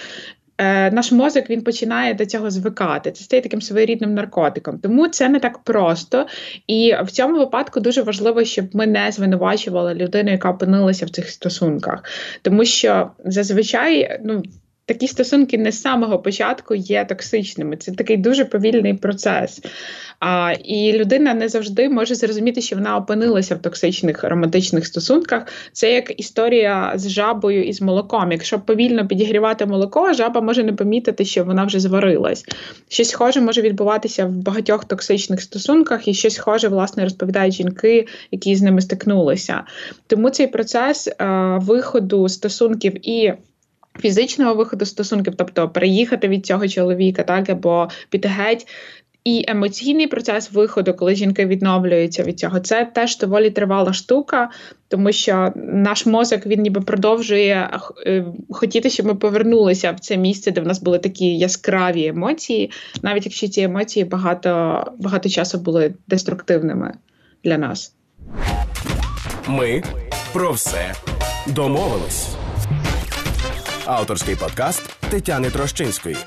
е, 0.60 0.92
наш 0.92 1.12
мозок 1.12 1.50
він 1.50 1.62
починає 1.62 2.14
до 2.14 2.26
цього 2.26 2.50
звикати. 2.50 3.12
Це 3.12 3.24
стає 3.24 3.42
таким 3.42 3.62
своєрідним 3.62 4.14
наркотиком. 4.14 4.80
Тому 4.80 5.08
це 5.08 5.30
не 5.30 5.40
так 5.40 5.58
просто. 5.58 6.26
І 6.68 6.96
в 7.04 7.12
цьому 7.12 7.38
випадку 7.38 7.80
дуже 7.80 8.02
важливо, 8.02 8.44
щоб 8.44 8.66
ми 8.74 8.88
не 8.88 9.12
звинувачували 9.12 9.94
людину, 9.94 10.32
яка 10.32 10.50
опинилася 10.52 11.06
в 11.06 11.10
цих 11.10 11.30
стосунках, 11.30 12.04
тому 12.42 12.66
що 12.66 13.12
зазвичай 13.26 14.20
ну. 14.24 14.44
Такі 14.90 15.08
стосунки 15.08 15.58
не 15.58 15.72
з 15.72 15.82
самого 15.82 16.20
початку 16.20 16.76
є 16.76 17.06
токсичними. 17.06 17.78
Це 17.78 17.92
такий 17.92 18.18
дуже 18.18 18.46
повільний 18.46 18.94
процес. 18.94 19.62
А, 20.20 20.54
І 20.64 20.94
людина 20.94 21.34
не 21.34 21.50
завжди 21.50 21.90
може 21.90 22.16
зрозуміти, 22.16 22.62
що 22.62 22.76
вона 22.76 22.98
опинилася 22.98 23.56
в 23.56 23.62
токсичних 23.62 24.24
романтичних 24.24 24.86
стосунках. 24.86 25.48
Це 25.72 25.94
як 25.94 26.20
історія 26.20 26.94
з 26.96 27.10
жабою 27.10 27.64
і 27.64 27.74
з 27.74 27.82
молоком. 27.82 28.32
Якщо 28.32 28.60
повільно 28.60 29.08
підігрівати 29.08 29.66
молоко, 29.66 30.14
жаба 30.14 30.42
може 30.42 30.64
не 30.64 30.74
помітити, 30.74 31.26
що 31.26 31.44
вона 31.44 31.64
вже 31.64 31.80
зварилась. 31.80 32.46
Щось 32.88 33.10
схоже 33.10 33.42
може 33.42 33.62
відбуватися 33.62 34.26
в 34.26 34.32
багатьох 34.32 34.86
токсичних 34.86 35.42
стосунках, 35.42 36.08
і 36.08 36.14
щось 36.14 36.34
схоже, 36.34 36.68
власне, 36.68 37.04
розповідають 37.04 37.54
жінки, 37.54 38.08
які 38.32 38.56
з 38.56 38.62
ними 38.62 38.82
стикнулися. 38.82 39.64
Тому 40.08 40.30
цей 40.30 40.48
процес 40.48 41.10
а, 41.18 41.24
е, 41.24 41.60
виходу 41.66 42.30
стосунків 42.30 43.10
і 43.10 43.34
фізичного 44.02 44.56
виходу 44.56 44.86
стосунків, 44.86 45.34
тобто 45.38 45.70
переїхати 45.70 46.28
від 46.28 46.46
цього 46.46 46.68
чоловіка, 46.68 47.24
так 47.24 47.50
або 47.50 47.88
піти 48.10 48.28
геть. 48.28 48.68
І 49.24 49.46
емоційний 49.48 50.08
процес 50.08 50.52
виходу, 50.52 50.94
коли 50.94 51.16
жінки 51.16 51.46
відновлюються 51.46 52.24
від 52.24 52.40
цього, 52.40 52.60
це 52.60 52.86
теж 52.86 53.18
доволі 53.18 53.50
тривала 53.50 53.94
штука, 53.94 54.50
тому 54.88 55.12
що 55.12 55.54
наш 55.56 56.06
мозок 56.06 56.46
він 56.46 56.62
ніби 56.62 56.82
продовжує 56.82 57.70
е, 58.08 58.26
хотіти, 58.50 58.90
щоб 58.90 59.06
ми 59.06 59.16
повернулися 59.16 59.92
в 59.92 60.00
це 60.00 60.18
місце, 60.18 60.52
де 60.52 60.62
в 60.62 60.68
нас 60.68 60.82
були 60.82 61.00
такі 61.00 61.38
яскраві 61.38 62.08
емоції, 62.08 62.72
навіть 63.02 63.26
якщо 63.26 63.48
ці 63.48 63.62
емоції 63.62 64.06
багато, 64.06 64.84
багато 65.00 65.30
часу 65.30 65.58
були 65.58 65.94
деструктивними 66.08 66.94
для 67.44 67.58
нас. 67.58 67.94
Ми 69.48 69.84
про 70.34 70.52
все 70.52 70.94
домовились. 71.48 72.28
Авторський 73.86 74.36
подкаст 74.36 74.96
Тетяни 75.10 75.50
Трощинської. 75.50 76.18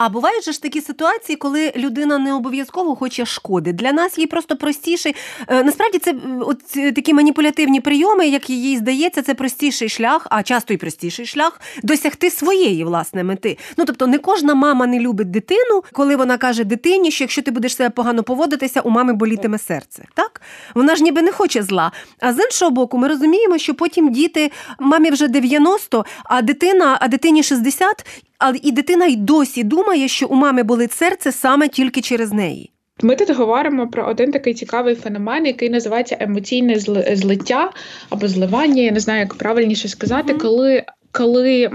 А 0.00 0.08
бувають 0.08 0.44
же 0.44 0.52
ж 0.52 0.62
такі 0.62 0.80
ситуації, 0.80 1.36
коли 1.36 1.72
людина 1.76 2.18
не 2.18 2.34
обов'язково 2.34 2.96
хоче 2.96 3.26
шкоди. 3.26 3.72
Для 3.72 3.92
нас 3.92 4.18
їй 4.18 4.26
просто 4.26 4.56
простіший. 4.56 5.14
Е, 5.48 5.64
насправді 5.64 5.98
це 5.98 6.14
от 6.40 6.66
такі 6.94 7.14
маніпулятивні 7.14 7.80
прийоми, 7.80 8.28
як 8.28 8.50
їй 8.50 8.76
здається, 8.76 9.22
це 9.22 9.34
простіший 9.34 9.88
шлях, 9.88 10.26
а 10.30 10.42
часто 10.42 10.74
й 10.74 10.76
простіший 10.76 11.26
шлях 11.26 11.60
досягти 11.82 12.30
своєї 12.30 12.84
власне 12.84 13.24
мети. 13.24 13.58
Ну 13.76 13.84
тобто, 13.84 14.06
не 14.06 14.18
кожна 14.18 14.54
мама 14.54 14.86
не 14.86 15.00
любить 15.00 15.30
дитину, 15.30 15.82
коли 15.92 16.16
вона 16.16 16.38
каже 16.38 16.64
дитині, 16.64 17.10
що 17.10 17.24
якщо 17.24 17.42
ти 17.42 17.50
будеш 17.50 17.76
себе 17.76 17.90
погано 17.90 18.22
поводитися, 18.22 18.80
у 18.80 18.90
мами 18.90 19.12
болітиме 19.12 19.58
серце. 19.58 20.04
Так 20.14 20.42
вона 20.74 20.96
ж 20.96 21.02
ніби 21.02 21.22
не 21.22 21.32
хоче 21.32 21.62
зла. 21.62 21.92
А 22.20 22.32
з 22.32 22.38
іншого 22.44 22.70
боку, 22.70 22.98
ми 22.98 23.08
розуміємо, 23.08 23.58
що 23.58 23.74
потім 23.74 24.12
діти 24.12 24.50
мамі 24.78 25.10
вже 25.10 25.28
90, 25.28 26.04
а 26.24 26.42
дитина, 26.42 26.98
а 27.00 27.08
дитині 27.08 27.42
60, 27.42 28.06
але 28.40 28.58
і 28.62 28.72
дитина 28.72 29.06
й 29.06 29.16
досі 29.16 29.64
думає, 29.64 30.08
що 30.08 30.26
у 30.26 30.34
мами 30.34 30.62
болить 30.62 30.92
серце 30.92 31.32
саме 31.32 31.68
тільки 31.68 32.00
через 32.00 32.32
неї. 32.32 32.70
Ми 33.02 33.16
тут 33.16 33.30
говоримо 33.30 33.88
про 33.88 34.06
один 34.06 34.32
такий 34.32 34.54
цікавий 34.54 34.94
феномен, 34.94 35.46
який 35.46 35.70
називається 35.70 36.16
емоційне 36.20 36.78
злиття 37.12 37.70
або 38.10 38.28
зливання. 38.28 38.82
Я 38.82 38.90
не 38.90 39.00
знаю, 39.00 39.20
як 39.20 39.34
правильніше 39.34 39.88
сказати, 39.88 40.34
коли 40.34 40.84
коли 41.12 41.70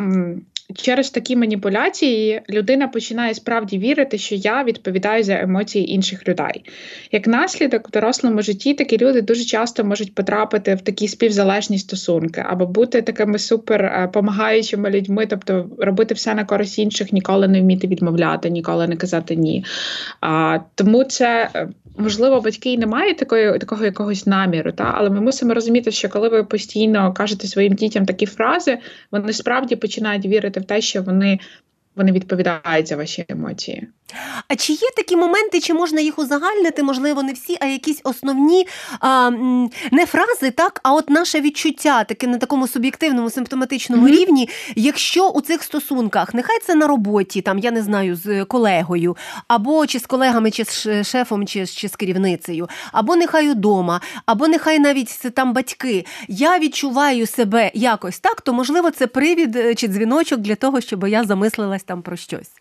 через 0.75 1.09
такі 1.09 1.35
маніпуляції 1.35 2.41
людина 2.49 2.87
починає 2.87 3.33
справді 3.33 3.77
вірити, 3.77 4.17
що 4.17 4.35
я 4.35 4.63
відповідаю 4.63 5.23
за 5.23 5.33
емоції 5.33 5.91
інших 5.93 6.27
людей. 6.27 6.63
Як 7.11 7.27
наслідок 7.27 7.87
в 7.87 7.91
дорослому 7.91 8.41
житті 8.41 8.73
такі 8.73 8.97
люди 8.97 9.21
дуже 9.21 9.43
часто 9.43 9.83
можуть 9.83 10.15
потрапити 10.15 10.75
в 10.75 10.81
такі 10.81 11.07
співзалежні 11.07 11.77
стосунки, 11.77 12.45
або 12.49 12.65
бути 12.65 13.01
такими 13.01 13.39
супер 13.39 13.85
е, 13.85 14.09
людьми, 14.89 15.25
тобто 15.25 15.69
робити 15.77 16.13
все 16.13 16.35
на 16.35 16.45
користь 16.45 16.79
інших, 16.79 17.13
ніколи 17.13 17.47
не 17.47 17.61
вміти 17.61 17.87
відмовляти, 17.87 18.49
ніколи 18.49 18.87
не 18.87 18.95
казати 18.95 19.35
ні. 19.35 19.65
А, 20.21 20.59
Тому 20.75 21.03
це 21.03 21.49
е, 21.55 21.67
можливо, 21.97 22.41
батьки 22.41 22.73
і 22.73 22.77
не 22.77 22.87
мають 22.87 23.17
такої 23.17 23.59
такого 23.59 23.85
якогось 23.85 24.25
наміру, 24.25 24.71
та? 24.71 24.91
Але 24.95 25.09
ми 25.09 25.21
мусимо 25.21 25.53
розуміти, 25.53 25.91
що 25.91 26.09
коли 26.09 26.29
ви 26.29 26.43
постійно 26.43 27.13
кажете 27.13 27.47
своїм 27.47 27.73
дітям 27.73 28.05
такі 28.05 28.25
фрази, 28.25 28.77
вони 29.11 29.33
справді 29.33 29.75
починають 29.75 30.25
вірити 30.25 30.59
в 30.59 30.65
те, 30.65 30.81
що 30.81 31.03
вони 31.03 31.39
вони 31.95 32.11
відповідають 32.11 32.87
за 32.87 32.95
ваші 32.95 33.25
емоції. 33.29 33.87
А 34.47 34.55
чи 34.55 34.73
є 34.73 34.87
такі 34.95 35.15
моменти, 35.15 35.59
чи 35.59 35.73
можна 35.73 36.01
їх 36.01 36.19
узагальнити? 36.19 36.83
Можливо, 36.83 37.23
не 37.23 37.33
всі, 37.33 37.57
а 37.61 37.65
якісь 37.65 38.01
основні 38.03 38.67
а, 38.99 39.29
не 39.91 40.05
фрази, 40.05 40.51
так, 40.51 40.79
а 40.83 40.93
от 40.93 41.09
наше 41.09 41.41
відчуття, 41.41 42.03
таке 42.03 42.27
на 42.27 42.37
такому 42.37 42.67
суб'єктивному 42.67 43.29
симптоматичному 43.29 44.07
mm-hmm. 44.07 44.11
рівні, 44.11 44.49
якщо 44.75 45.29
у 45.29 45.41
цих 45.41 45.63
стосунках, 45.63 46.33
нехай 46.33 46.59
це 46.59 46.75
на 46.75 46.87
роботі, 46.87 47.41
там 47.41 47.59
я 47.59 47.71
не 47.71 47.81
знаю, 47.81 48.15
з 48.15 48.45
колегою, 48.45 49.17
або 49.47 49.87
чи 49.87 49.99
з 49.99 50.05
колегами, 50.05 50.51
чи 50.51 50.63
з 50.63 51.03
шефом, 51.03 51.47
чи, 51.47 51.65
чи 51.65 51.89
з 51.89 51.95
керівницею, 51.95 52.69
або 52.91 53.15
нехай 53.15 53.51
удома, 53.51 54.01
або 54.25 54.47
нехай 54.47 54.79
навіть 54.79 55.19
там 55.35 55.53
батьки, 55.53 56.05
я 56.27 56.59
відчуваю 56.59 57.27
себе 57.27 57.71
якось 57.73 58.19
так, 58.19 58.41
то 58.41 58.53
можливо 58.53 58.91
це 58.91 59.07
привід 59.07 59.55
е, 59.55 59.75
чи 59.75 59.87
дзвіночок 59.87 60.39
для 60.39 60.55
того, 60.55 60.81
щоб 60.81 61.07
я 61.07 61.23
замислилась 61.23 61.83
там 61.85 62.01
про 62.01 62.15
щось. 62.15 62.51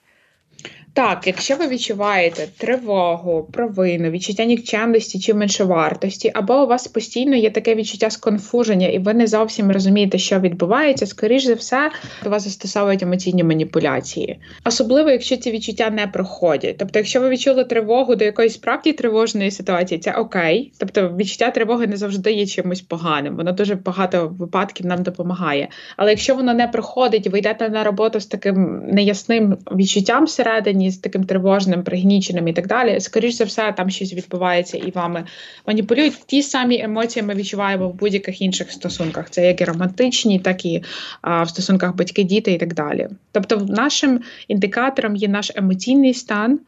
Так, 0.94 1.26
якщо 1.26 1.56
ви 1.56 1.68
відчуваєте 1.68 2.48
тривогу, 2.58 3.48
провину, 3.52 4.10
відчуття 4.10 4.44
нікчемності 4.44 5.20
чи 5.20 5.34
меншовартості, 5.34 6.30
або 6.34 6.62
у 6.62 6.66
вас 6.66 6.88
постійно 6.88 7.36
є 7.36 7.50
таке 7.50 7.74
відчуття 7.74 8.10
сконфуження, 8.10 8.86
і 8.86 8.98
ви 8.98 9.14
не 9.14 9.26
зовсім 9.26 9.70
розумієте, 9.70 10.18
що 10.18 10.40
відбувається, 10.40 11.06
скоріш 11.06 11.44
за 11.44 11.54
все, 11.54 11.90
до 12.24 12.30
вас 12.30 12.44
застосовують 12.44 13.02
емоційні 13.02 13.44
маніпуляції. 13.44 14.38
Особливо, 14.64 15.10
якщо 15.10 15.36
ці 15.36 15.50
відчуття 15.50 15.90
не 15.90 16.06
проходять. 16.06 16.76
Тобто, 16.78 16.98
якщо 16.98 17.20
ви 17.20 17.28
відчули 17.28 17.64
тривогу 17.64 18.14
до 18.16 18.24
якоїсь 18.24 18.54
справді 18.54 18.92
тривожної 18.92 19.50
ситуації, 19.50 20.00
це 20.00 20.12
окей. 20.12 20.72
Тобто, 20.78 21.08
відчуття 21.08 21.50
тривоги 21.50 21.86
не 21.86 21.96
завжди 21.96 22.32
є 22.32 22.46
чимось 22.46 22.80
поганим. 22.80 23.36
Воно 23.36 23.52
дуже 23.52 23.74
багато 23.74 24.34
випадків 24.38 24.86
нам 24.86 25.02
допомагає. 25.02 25.68
Але 25.96 26.10
якщо 26.10 26.34
воно 26.34 26.54
не 26.54 26.68
проходить, 26.68 27.26
ви 27.26 27.38
йдете 27.38 27.68
на 27.68 27.84
роботу 27.84 28.20
з 28.20 28.26
таким 28.26 28.82
неясним 28.86 29.56
відчуттям 29.72 30.24
всередині 30.24 30.83
з 30.90 30.98
таким 30.98 31.24
тривожним, 31.24 31.82
пригніченим 31.82 32.48
і 32.48 32.52
так 32.52 32.66
далі. 32.66 33.00
скоріш 33.00 33.34
за 33.34 33.44
все, 33.44 33.72
там 33.72 33.90
щось 33.90 34.14
відбувається 34.14 34.78
і 34.78 34.90
вами 34.90 35.24
маніпулюють. 35.66 36.14
Ті 36.26 36.42
самі 36.42 36.80
емоції 36.80 37.22
ми 37.22 37.34
відчуваємо 37.34 37.88
в 37.88 37.94
будь-яких 37.94 38.42
інших 38.42 38.72
стосунках. 38.72 39.30
Це 39.30 39.46
як 39.46 39.60
і 39.60 39.64
романтичні, 39.64 40.38
так 40.38 40.64
і 40.64 40.82
а, 41.22 41.42
в 41.42 41.48
стосунках 41.48 41.96
батьки-діти 41.96 42.52
і 42.52 42.58
так 42.58 42.74
далі. 42.74 43.08
Тобто, 43.32 43.56
нашим 43.56 44.20
індикатором 44.48 45.16
є 45.16 45.28
наш 45.28 45.52
емоційний 45.54 46.14
стан. 46.14 46.60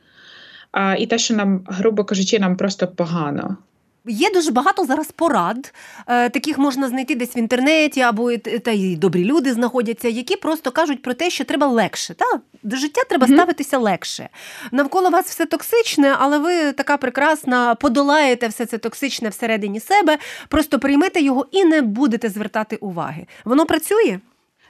А, 0.72 0.94
І 0.98 1.06
те, 1.06 1.18
що 1.18 1.34
нам, 1.34 1.60
грубо 1.66 2.04
кажучи, 2.04 2.38
нам 2.38 2.56
просто 2.56 2.88
погано. 2.88 3.56
Є 4.08 4.30
дуже 4.30 4.50
багато 4.50 4.84
зараз 4.84 5.12
порад, 5.12 5.74
е, 6.06 6.28
таких 6.28 6.58
можна 6.58 6.88
знайти 6.88 7.14
десь 7.14 7.36
в 7.36 7.38
інтернеті, 7.38 8.00
або 8.00 8.36
та 8.36 8.70
й 8.70 8.96
добрі 8.96 9.24
люди 9.24 9.52
знаходяться, 9.52 10.08
які 10.08 10.36
просто 10.36 10.70
кажуть 10.70 11.02
про 11.02 11.14
те, 11.14 11.30
що 11.30 11.44
треба 11.44 11.66
легше. 11.66 12.14
Та? 12.14 12.24
До 12.62 12.76
життя 12.76 13.00
треба 13.08 13.26
mm-hmm. 13.26 13.34
ставитися 13.34 13.78
легше. 13.78 14.28
Навколо 14.72 15.10
вас 15.10 15.26
все 15.26 15.46
токсичне, 15.46 16.14
але 16.18 16.38
ви 16.38 16.72
така 16.72 16.96
прекрасна, 16.96 17.74
подолаєте 17.74 18.48
все 18.48 18.66
це 18.66 18.78
токсичне 18.78 19.28
всередині 19.28 19.80
себе, 19.80 20.18
просто 20.48 20.78
приймете 20.78 21.20
його 21.20 21.46
і 21.52 21.64
не 21.64 21.82
будете 21.82 22.28
звертати 22.28 22.76
уваги. 22.76 23.26
Воно 23.44 23.66
працює? 23.66 24.18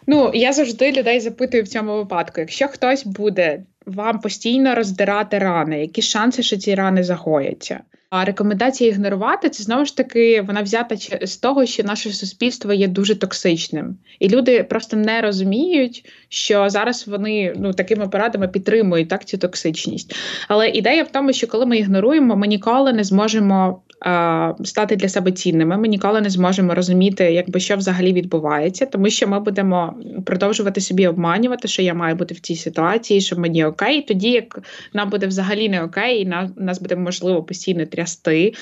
Ну, 0.06 0.30
я 0.34 0.52
завжди 0.52 0.92
людей 0.92 1.20
запитую 1.20 1.62
в 1.62 1.68
цьому 1.68 1.96
випадку: 1.96 2.40
якщо 2.40 2.68
хтось 2.68 3.06
буде 3.06 3.62
вам 3.86 4.20
постійно 4.20 4.74
роздирати 4.74 5.38
рани, 5.38 5.80
які 5.80 6.02
шанси, 6.02 6.42
що 6.42 6.56
ці 6.56 6.74
рани 6.74 7.04
загояться? 7.04 7.80
А 8.10 8.24
рекомендація 8.24 8.90
ігнорувати 8.90 9.50
це 9.50 9.62
знову 9.62 9.84
ж 9.84 9.96
таки 9.96 10.42
вона 10.42 10.62
взята 10.62 10.96
з 11.26 11.36
того, 11.36 11.66
що 11.66 11.84
наше 11.84 12.10
суспільство 12.10 12.72
є 12.72 12.88
дуже 12.88 13.14
токсичним, 13.14 13.96
і 14.18 14.28
люди 14.28 14.62
просто 14.62 14.96
не 14.96 15.20
розуміють, 15.20 16.10
що 16.28 16.68
зараз 16.68 17.08
вони 17.08 17.54
ну 17.56 17.72
такими 17.72 18.08
порадами 18.08 18.48
підтримують 18.48 19.08
так 19.08 19.24
цю 19.24 19.38
токсичність. 19.38 20.16
Але 20.48 20.68
ідея 20.68 21.02
в 21.02 21.08
тому, 21.08 21.32
що 21.32 21.46
коли 21.46 21.66
ми 21.66 21.78
ігноруємо, 21.78 22.36
ми 22.36 22.46
ніколи 22.46 22.92
не 22.92 23.04
зможемо 23.04 23.82
стати 24.64 24.96
для 24.96 25.08
себе 25.08 25.32
цінними. 25.32 25.76
Ми 25.76 25.88
ніколи 25.88 26.20
не 26.20 26.30
зможемо 26.30 26.74
розуміти, 26.74 27.24
якби 27.32 27.60
що 27.60 27.76
взагалі 27.76 28.12
відбувається, 28.12 28.86
тому 28.86 29.10
що 29.10 29.28
ми 29.28 29.40
будемо 29.40 29.94
продовжувати 30.26 30.80
собі 30.80 31.06
обманювати, 31.06 31.68
що 31.68 31.82
я 31.82 31.94
маю 31.94 32.16
бути 32.16 32.34
в 32.34 32.40
цій 32.40 32.56
ситуації, 32.56 33.20
що 33.20 33.36
мені 33.36 33.64
окей. 33.64 34.02
Тоді 34.02 34.30
як 34.30 34.58
нам 34.92 35.10
буде 35.10 35.26
взагалі 35.26 35.68
не 35.68 35.82
окей, 35.82 36.22
і 36.22 36.26
нас, 36.26 36.50
нас 36.56 36.80
буде 36.80 36.96
можливо 36.96 37.42
постійно 37.42 37.86
трясти, 37.86 38.54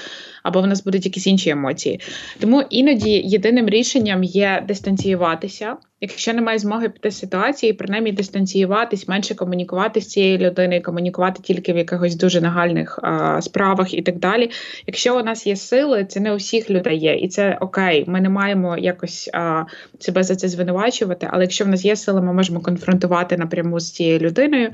або 0.43 0.61
в 0.61 0.67
нас 0.67 0.85
будуть 0.85 1.05
якісь 1.05 1.27
інші 1.27 1.51
емоції. 1.51 2.01
Тому 2.41 2.63
іноді 2.71 3.11
єдиним 3.11 3.69
рішенням 3.69 4.25
є 4.25 4.65
дистанціюватися. 4.69 5.77
Якщо 6.01 6.33
немає 6.35 6.59
змоги 6.59 6.89
піти 6.89 7.11
з 7.11 7.19
ситуації, 7.19 7.73
принаймні 7.73 8.13
дистанціюватись, 8.13 9.09
менше 9.09 9.35
комунікувати 9.35 10.01
з 10.01 10.07
цією 10.09 10.39
людиною, 10.39 10.83
комунікувати 10.83 11.43
тільки 11.43 11.73
в 11.73 11.77
якихось 11.77 12.15
дуже 12.15 12.41
нагальних 12.41 12.99
а, 13.03 13.43
справах 13.43 13.95
і 13.95 14.03
так 14.03 14.19
далі. 14.19 14.51
Якщо 14.87 15.19
у 15.19 15.23
нас 15.23 15.47
є 15.47 15.57
сили, 15.57 16.05
це 16.05 16.21
не 16.21 16.33
у 16.33 16.37
всіх 16.37 16.71
людей 16.71 16.99
є, 16.99 17.15
і 17.15 17.29
це 17.29 17.59
окей. 17.61 18.05
Ми 18.07 18.21
не 18.21 18.29
маємо 18.29 18.79
якось 18.79 19.31
а, 19.33 19.65
себе 19.99 20.23
за 20.23 20.37
це 20.37 20.49
звинувачувати. 20.49 21.29
Але 21.31 21.45
якщо 21.45 21.65
в 21.65 21.69
нас 21.69 21.85
є 21.85 21.97
сили, 21.97 22.23
ми 22.23 22.33
можемо 22.33 22.61
конфронтувати 22.61 23.37
напряму 23.37 23.81
з 23.81 23.93
цією 23.93 24.19
людиною 24.19 24.71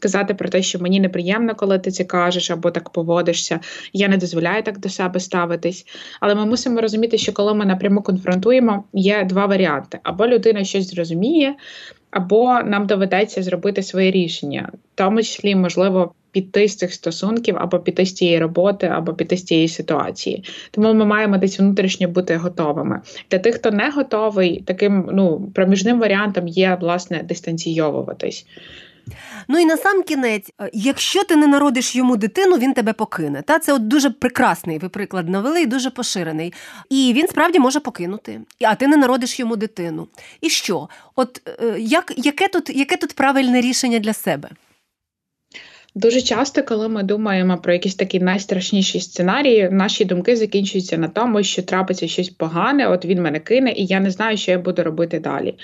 казати 0.00 0.34
про 0.34 0.48
те, 0.48 0.62
що 0.62 0.78
мені 0.78 1.00
неприємно, 1.00 1.54
коли 1.54 1.78
ти 1.78 1.90
це 1.90 2.04
кажеш 2.04 2.50
або 2.50 2.70
так 2.70 2.90
поводишся. 2.90 3.60
Я 3.92 4.08
не 4.08 4.16
дозволяю 4.16 4.62
так 4.62 4.78
до 4.78 4.88
себе 4.88 5.20
ставитись. 5.20 5.86
Але 6.20 6.34
ми 6.34 6.46
мусимо 6.46 6.80
розуміти, 6.80 7.18
що 7.18 7.32
коли 7.32 7.54
ми 7.54 7.64
напряму 7.64 8.02
конфронтуємо, 8.02 8.84
є 8.92 9.24
два 9.24 9.46
варіанти: 9.46 9.98
або 10.02 10.26
людина 10.26 10.64
щось 10.64 10.90
зрозуміє, 10.90 11.54
або 12.10 12.60
нам 12.64 12.86
доведеться 12.86 13.42
зробити 13.42 13.82
своє 13.82 14.10
рішення, 14.10 14.70
в 14.74 14.78
тому 14.94 15.22
числі, 15.22 15.54
можливо. 15.54 16.12
Піти 16.32 16.68
з 16.68 16.76
цих 16.76 16.92
стосунків, 16.94 17.56
або 17.58 17.78
піти 17.78 18.06
з 18.06 18.14
цієї 18.14 18.38
роботи, 18.38 18.86
або 18.86 19.14
піти 19.14 19.36
з 19.36 19.44
цієї 19.44 19.68
ситуації. 19.68 20.44
Тому 20.70 20.94
ми 20.94 21.04
маємо 21.04 21.38
десь 21.38 21.60
внутрішньо 21.60 22.08
бути 22.08 22.36
готовими. 22.36 23.00
Для 23.30 23.38
тих, 23.38 23.54
хто 23.54 23.70
не 23.70 23.90
готовий, 23.90 24.62
таким 24.66 25.10
ну 25.12 25.50
проміжним 25.54 26.00
варіантом 26.00 26.48
є 26.48 26.78
власне 26.80 27.22
дистанційовуватись. 27.22 28.46
Ну 29.48 29.58
і 29.58 29.64
на 29.64 29.76
сам 29.76 30.02
кінець, 30.02 30.50
е, 30.60 30.70
якщо 30.72 31.24
ти 31.24 31.36
не 31.36 31.46
народиш 31.46 31.96
йому 31.96 32.16
дитину, 32.16 32.56
він 32.56 32.72
тебе 32.72 32.92
покине. 32.92 33.42
Та 33.42 33.58
це 33.58 33.72
от 33.72 33.88
дуже 33.88 34.10
прекрасний 34.10 34.78
ви 34.78 34.88
приклад 34.88 35.28
навели 35.28 35.62
і 35.62 35.66
дуже 35.66 35.90
поширений. 35.90 36.52
І 36.90 37.12
він 37.16 37.28
справді 37.28 37.58
може 37.58 37.80
покинути, 37.80 38.40
а 38.64 38.74
ти 38.74 38.86
не 38.86 38.96
народиш 38.96 39.40
йому 39.40 39.56
дитину. 39.56 40.08
І 40.40 40.48
що? 40.48 40.88
От 41.16 41.42
е, 41.62 41.76
як, 41.78 42.12
яке 42.16 42.48
тут, 42.48 42.70
яке 42.70 42.96
тут 42.96 43.12
правильне 43.12 43.60
рішення 43.60 43.98
для 43.98 44.12
себе? 44.12 44.48
Дуже 45.94 46.20
часто, 46.20 46.62
коли 46.62 46.88
ми 46.88 47.02
думаємо 47.02 47.58
про 47.58 47.72
якісь 47.72 47.94
такі 47.94 48.20
найстрашніші 48.20 49.00
сценарії, 49.00 49.68
наші 49.72 50.04
думки 50.04 50.36
закінчуються 50.36 50.98
на 50.98 51.08
тому, 51.08 51.42
що 51.42 51.62
трапиться 51.62 52.08
щось 52.08 52.28
погане, 52.28 52.88
от 52.88 53.04
він 53.04 53.22
мене 53.22 53.40
кине, 53.40 53.72
і 53.72 53.86
я 53.86 54.00
не 54.00 54.10
знаю, 54.10 54.36
що 54.36 54.50
я 54.50 54.58
буду 54.58 54.82
робити 54.82 55.18
далі. 55.18 55.54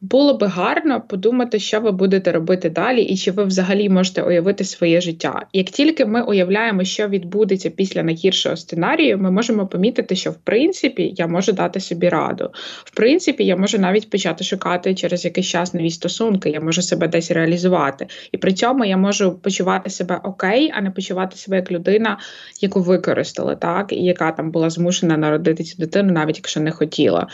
Було 0.00 0.38
би 0.38 0.46
гарно 0.46 1.00
подумати, 1.00 1.58
що 1.58 1.80
ви 1.80 1.92
будете 1.92 2.32
робити 2.32 2.70
далі, 2.70 3.02
і 3.02 3.16
чи 3.16 3.30
ви 3.30 3.44
взагалі 3.44 3.88
можете 3.88 4.22
уявити 4.22 4.64
своє 4.64 5.00
життя. 5.00 5.46
Як 5.52 5.66
тільки 5.66 6.06
ми 6.06 6.22
уявляємо, 6.22 6.84
що 6.84 7.08
відбудеться 7.08 7.70
після 7.70 8.02
найгіршого 8.02 8.56
сценарію, 8.56 9.18
ми 9.18 9.30
можемо 9.30 9.66
помітити, 9.66 10.16
що 10.16 10.30
в 10.30 10.36
принципі 10.36 11.14
я 11.16 11.26
можу 11.26 11.52
дати 11.52 11.80
собі 11.80 12.08
раду. 12.08 12.50
В 12.84 12.96
принципі, 12.96 13.44
я 13.44 13.56
можу 13.56 13.78
навіть 13.78 14.10
почати 14.10 14.44
шукати 14.44 14.94
через 14.94 15.24
якийсь 15.24 15.46
час 15.46 15.74
нові 15.74 15.90
стосунки, 15.90 16.50
я 16.50 16.60
можу 16.60 16.82
себе 16.82 17.08
десь 17.08 17.30
реалізувати, 17.30 18.06
і 18.32 18.36
при 18.36 18.52
цьому 18.52 18.84
я 18.84 18.96
можу 18.96 19.32
почувати 19.32 19.73
почувати 19.78 19.90
себе 19.90 20.20
окей, 20.24 20.72
а 20.74 20.80
не 20.80 20.90
почувати 20.90 21.36
себе 21.36 21.56
як 21.56 21.70
людина, 21.70 22.18
яку 22.60 22.80
використали, 22.80 23.56
так, 23.56 23.92
і 23.92 24.04
яка 24.04 24.32
там 24.32 24.50
була 24.50 24.70
змушена 24.70 25.16
народити 25.16 25.64
цю 25.64 25.76
дитину, 25.78 26.12
навіть 26.12 26.36
якщо 26.36 26.60
не 26.60 26.70
хотіла. 26.70 27.26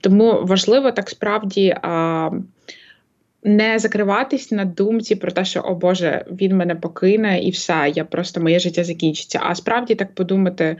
Тому 0.00 0.40
важливо 0.44 0.92
так 0.92 1.10
справді. 1.10 1.76
А, 1.82 2.30
не 3.44 3.78
закриватись 3.78 4.52
на 4.52 4.64
думці 4.64 5.14
про 5.16 5.32
те, 5.32 5.44
що 5.44 5.60
о 5.60 5.74
Боже, 5.74 6.24
він 6.30 6.56
мене 6.56 6.74
покине, 6.74 7.40
і 7.40 7.50
все, 7.50 7.92
я 7.94 8.04
просто 8.04 8.40
моє 8.40 8.58
життя 8.58 8.84
закінчиться. 8.84 9.40
А 9.42 9.54
справді 9.54 9.94
так 9.94 10.14
подумати, 10.14 10.76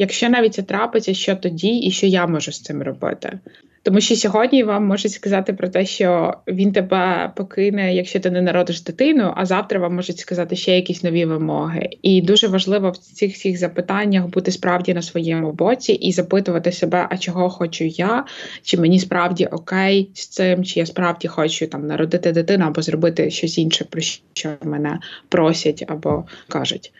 якщо 0.00 0.28
навіть 0.28 0.54
це 0.54 0.62
трапиться, 0.62 1.14
що 1.14 1.36
тоді 1.36 1.76
і 1.76 1.90
що 1.90 2.06
я 2.06 2.26
можу 2.26 2.52
з 2.52 2.60
цим 2.60 2.82
робити. 2.82 3.38
Тому 3.82 4.00
що 4.00 4.16
сьогодні 4.16 4.62
вам 4.64 4.86
можуть 4.86 5.12
сказати 5.12 5.52
про 5.52 5.68
те, 5.68 5.86
що 5.86 6.34
він 6.48 6.72
тебе 6.72 7.32
покине, 7.36 7.94
якщо 7.94 8.20
ти 8.20 8.30
не 8.30 8.42
народиш 8.42 8.82
дитину, 8.82 9.32
а 9.36 9.46
завтра 9.46 9.80
вам 9.80 9.94
можуть 9.94 10.18
сказати 10.18 10.56
ще 10.56 10.76
якісь 10.76 11.02
нові 11.02 11.24
вимоги. 11.24 11.88
І 12.02 12.22
дуже 12.22 12.48
важливо 12.48 12.90
в 12.90 12.96
цих 12.96 13.34
всіх 13.34 13.58
запитаннях 13.58 14.26
бути 14.26 14.50
справді 14.50 14.94
на 14.94 15.02
своєму 15.02 15.52
боці 15.52 15.92
і 15.92 16.12
запитувати 16.12 16.72
себе, 16.72 17.06
а 17.10 17.16
чого 17.16 17.50
хочу 17.50 17.84
я, 17.84 18.24
чи 18.62 18.78
мені 18.78 19.00
справді 19.00 19.46
окей 19.46 20.10
з 20.14 20.26
цим, 20.26 20.64
чи 20.64 20.80
я 20.80 20.86
справді 20.86 21.28
хочу 21.28 21.66
там 21.66 21.86
народити 21.86 22.32
дитину 22.32 22.64
або 22.64 22.82
зробити 22.82 23.30
щось 23.30 23.58
інше, 23.58 23.84
про 23.90 24.00
що 24.00 24.50
мене 24.64 24.98
просять 25.28 25.84
або 25.88 26.24
кажуть. 26.48 26.92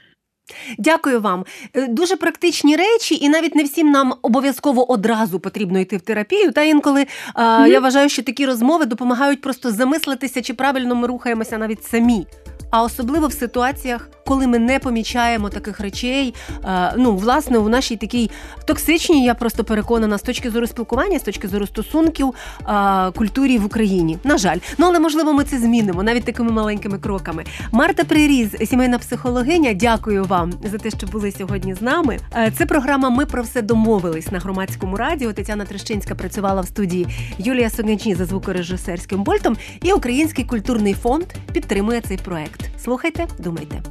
Дякую 0.78 1.20
вам. 1.20 1.44
Е, 1.74 1.86
дуже 1.86 2.16
практичні 2.16 2.76
речі, 2.76 3.18
і 3.20 3.28
навіть 3.28 3.54
не 3.54 3.62
всім 3.62 3.90
нам 3.90 4.14
обов'язково 4.22 4.92
одразу 4.92 5.40
потрібно 5.40 5.78
йти 5.78 5.96
в 5.96 6.00
терапію. 6.00 6.52
Та 6.52 6.62
інколи 6.62 7.06
mm-hmm. 7.34 7.66
я 7.66 7.80
вважаю, 7.80 8.08
що 8.08 8.22
такі 8.22 8.46
розмови 8.46 8.86
допомагають 8.86 9.40
просто 9.40 9.70
замислитися, 9.70 10.42
чи 10.42 10.54
правильно 10.54 10.94
ми 10.94 11.06
рухаємося 11.06 11.58
навіть 11.58 11.84
самі 11.84 12.26
а 12.70 12.82
особливо 12.82 13.26
в 13.26 13.32
ситуаціях, 13.32 14.08
коли 14.31 14.47
ми 14.47 14.59
не 14.59 14.79
помічаємо 14.79 15.49
таких 15.49 15.81
речей. 15.81 16.35
Е, 16.64 16.95
ну, 16.97 17.16
власне, 17.16 17.59
у 17.59 17.69
нашій 17.69 17.97
такій 17.97 18.31
токсичній, 18.64 19.25
я 19.25 19.35
просто 19.35 19.64
переконана, 19.64 20.19
з 20.19 20.23
точки 20.23 20.51
зору 20.51 20.66
спілкування, 20.66 21.19
з 21.19 21.23
точки 21.23 21.49
зору 21.49 21.66
стосунків 21.66 22.35
е, 22.69 23.11
культурі 23.11 23.59
в 23.59 23.64
Україні. 23.64 24.19
На 24.25 24.38
жаль, 24.38 24.59
ну 24.79 24.87
але 24.87 24.99
можливо, 24.99 25.33
ми 25.33 25.45
це 25.45 25.59
змінимо 25.59 26.03
навіть 26.03 26.25
такими 26.25 26.51
маленькими 26.53 26.99
кроками. 26.99 27.45
Марта 27.73 28.05
Приріз, 28.05 28.57
сімейна 28.69 28.99
психологиня. 28.99 29.73
Дякую 29.73 30.25
вам 30.25 30.53
за 30.64 30.79
те, 30.79 30.90
що 30.90 31.07
були 31.07 31.33
сьогодні 31.33 31.75
з 31.75 31.83
нами. 31.83 32.19
Е, 32.37 32.53
це 32.59 32.66
програма 32.66 33.11
Ми 33.11 33.27
про 33.27 33.43
все 33.43 33.62
домовились 33.62 34.33
на 34.33 34.38
громадському 34.38 34.97
радіо. 34.97 35.33
Тетяна 35.33 35.64
Трещинська 35.64 36.14
працювала 36.14 36.61
в 36.61 36.66
студії 36.66 37.07
Юлія 37.38 37.71
Соганчі 37.71 38.14
за 38.14 38.25
звукорежисерським 38.25 39.25
пультом. 39.25 39.57
І 39.83 39.93
Український 39.93 40.45
культурний 40.45 40.95
фонд 40.95 41.27
підтримує 41.53 42.01
цей 42.01 42.16
проект. 42.16 42.61
Слухайте, 42.85 43.27
думайте. 43.38 43.83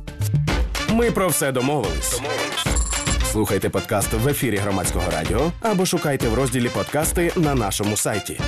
Ми 0.92 1.12
про 1.12 1.28
все 1.28 1.52
домовились. 1.52 2.22
Слухайте 3.32 3.70
подкаст 3.70 4.14
в 4.14 4.28
ефірі 4.28 4.58
громадського 4.58 5.12
радіо 5.12 5.52
або 5.62 5.86
шукайте 5.86 6.28
в 6.28 6.34
розділі 6.34 6.70
подкасти 6.70 7.32
на 7.36 7.56
нашому 7.56 7.98
сайті. 7.98 8.40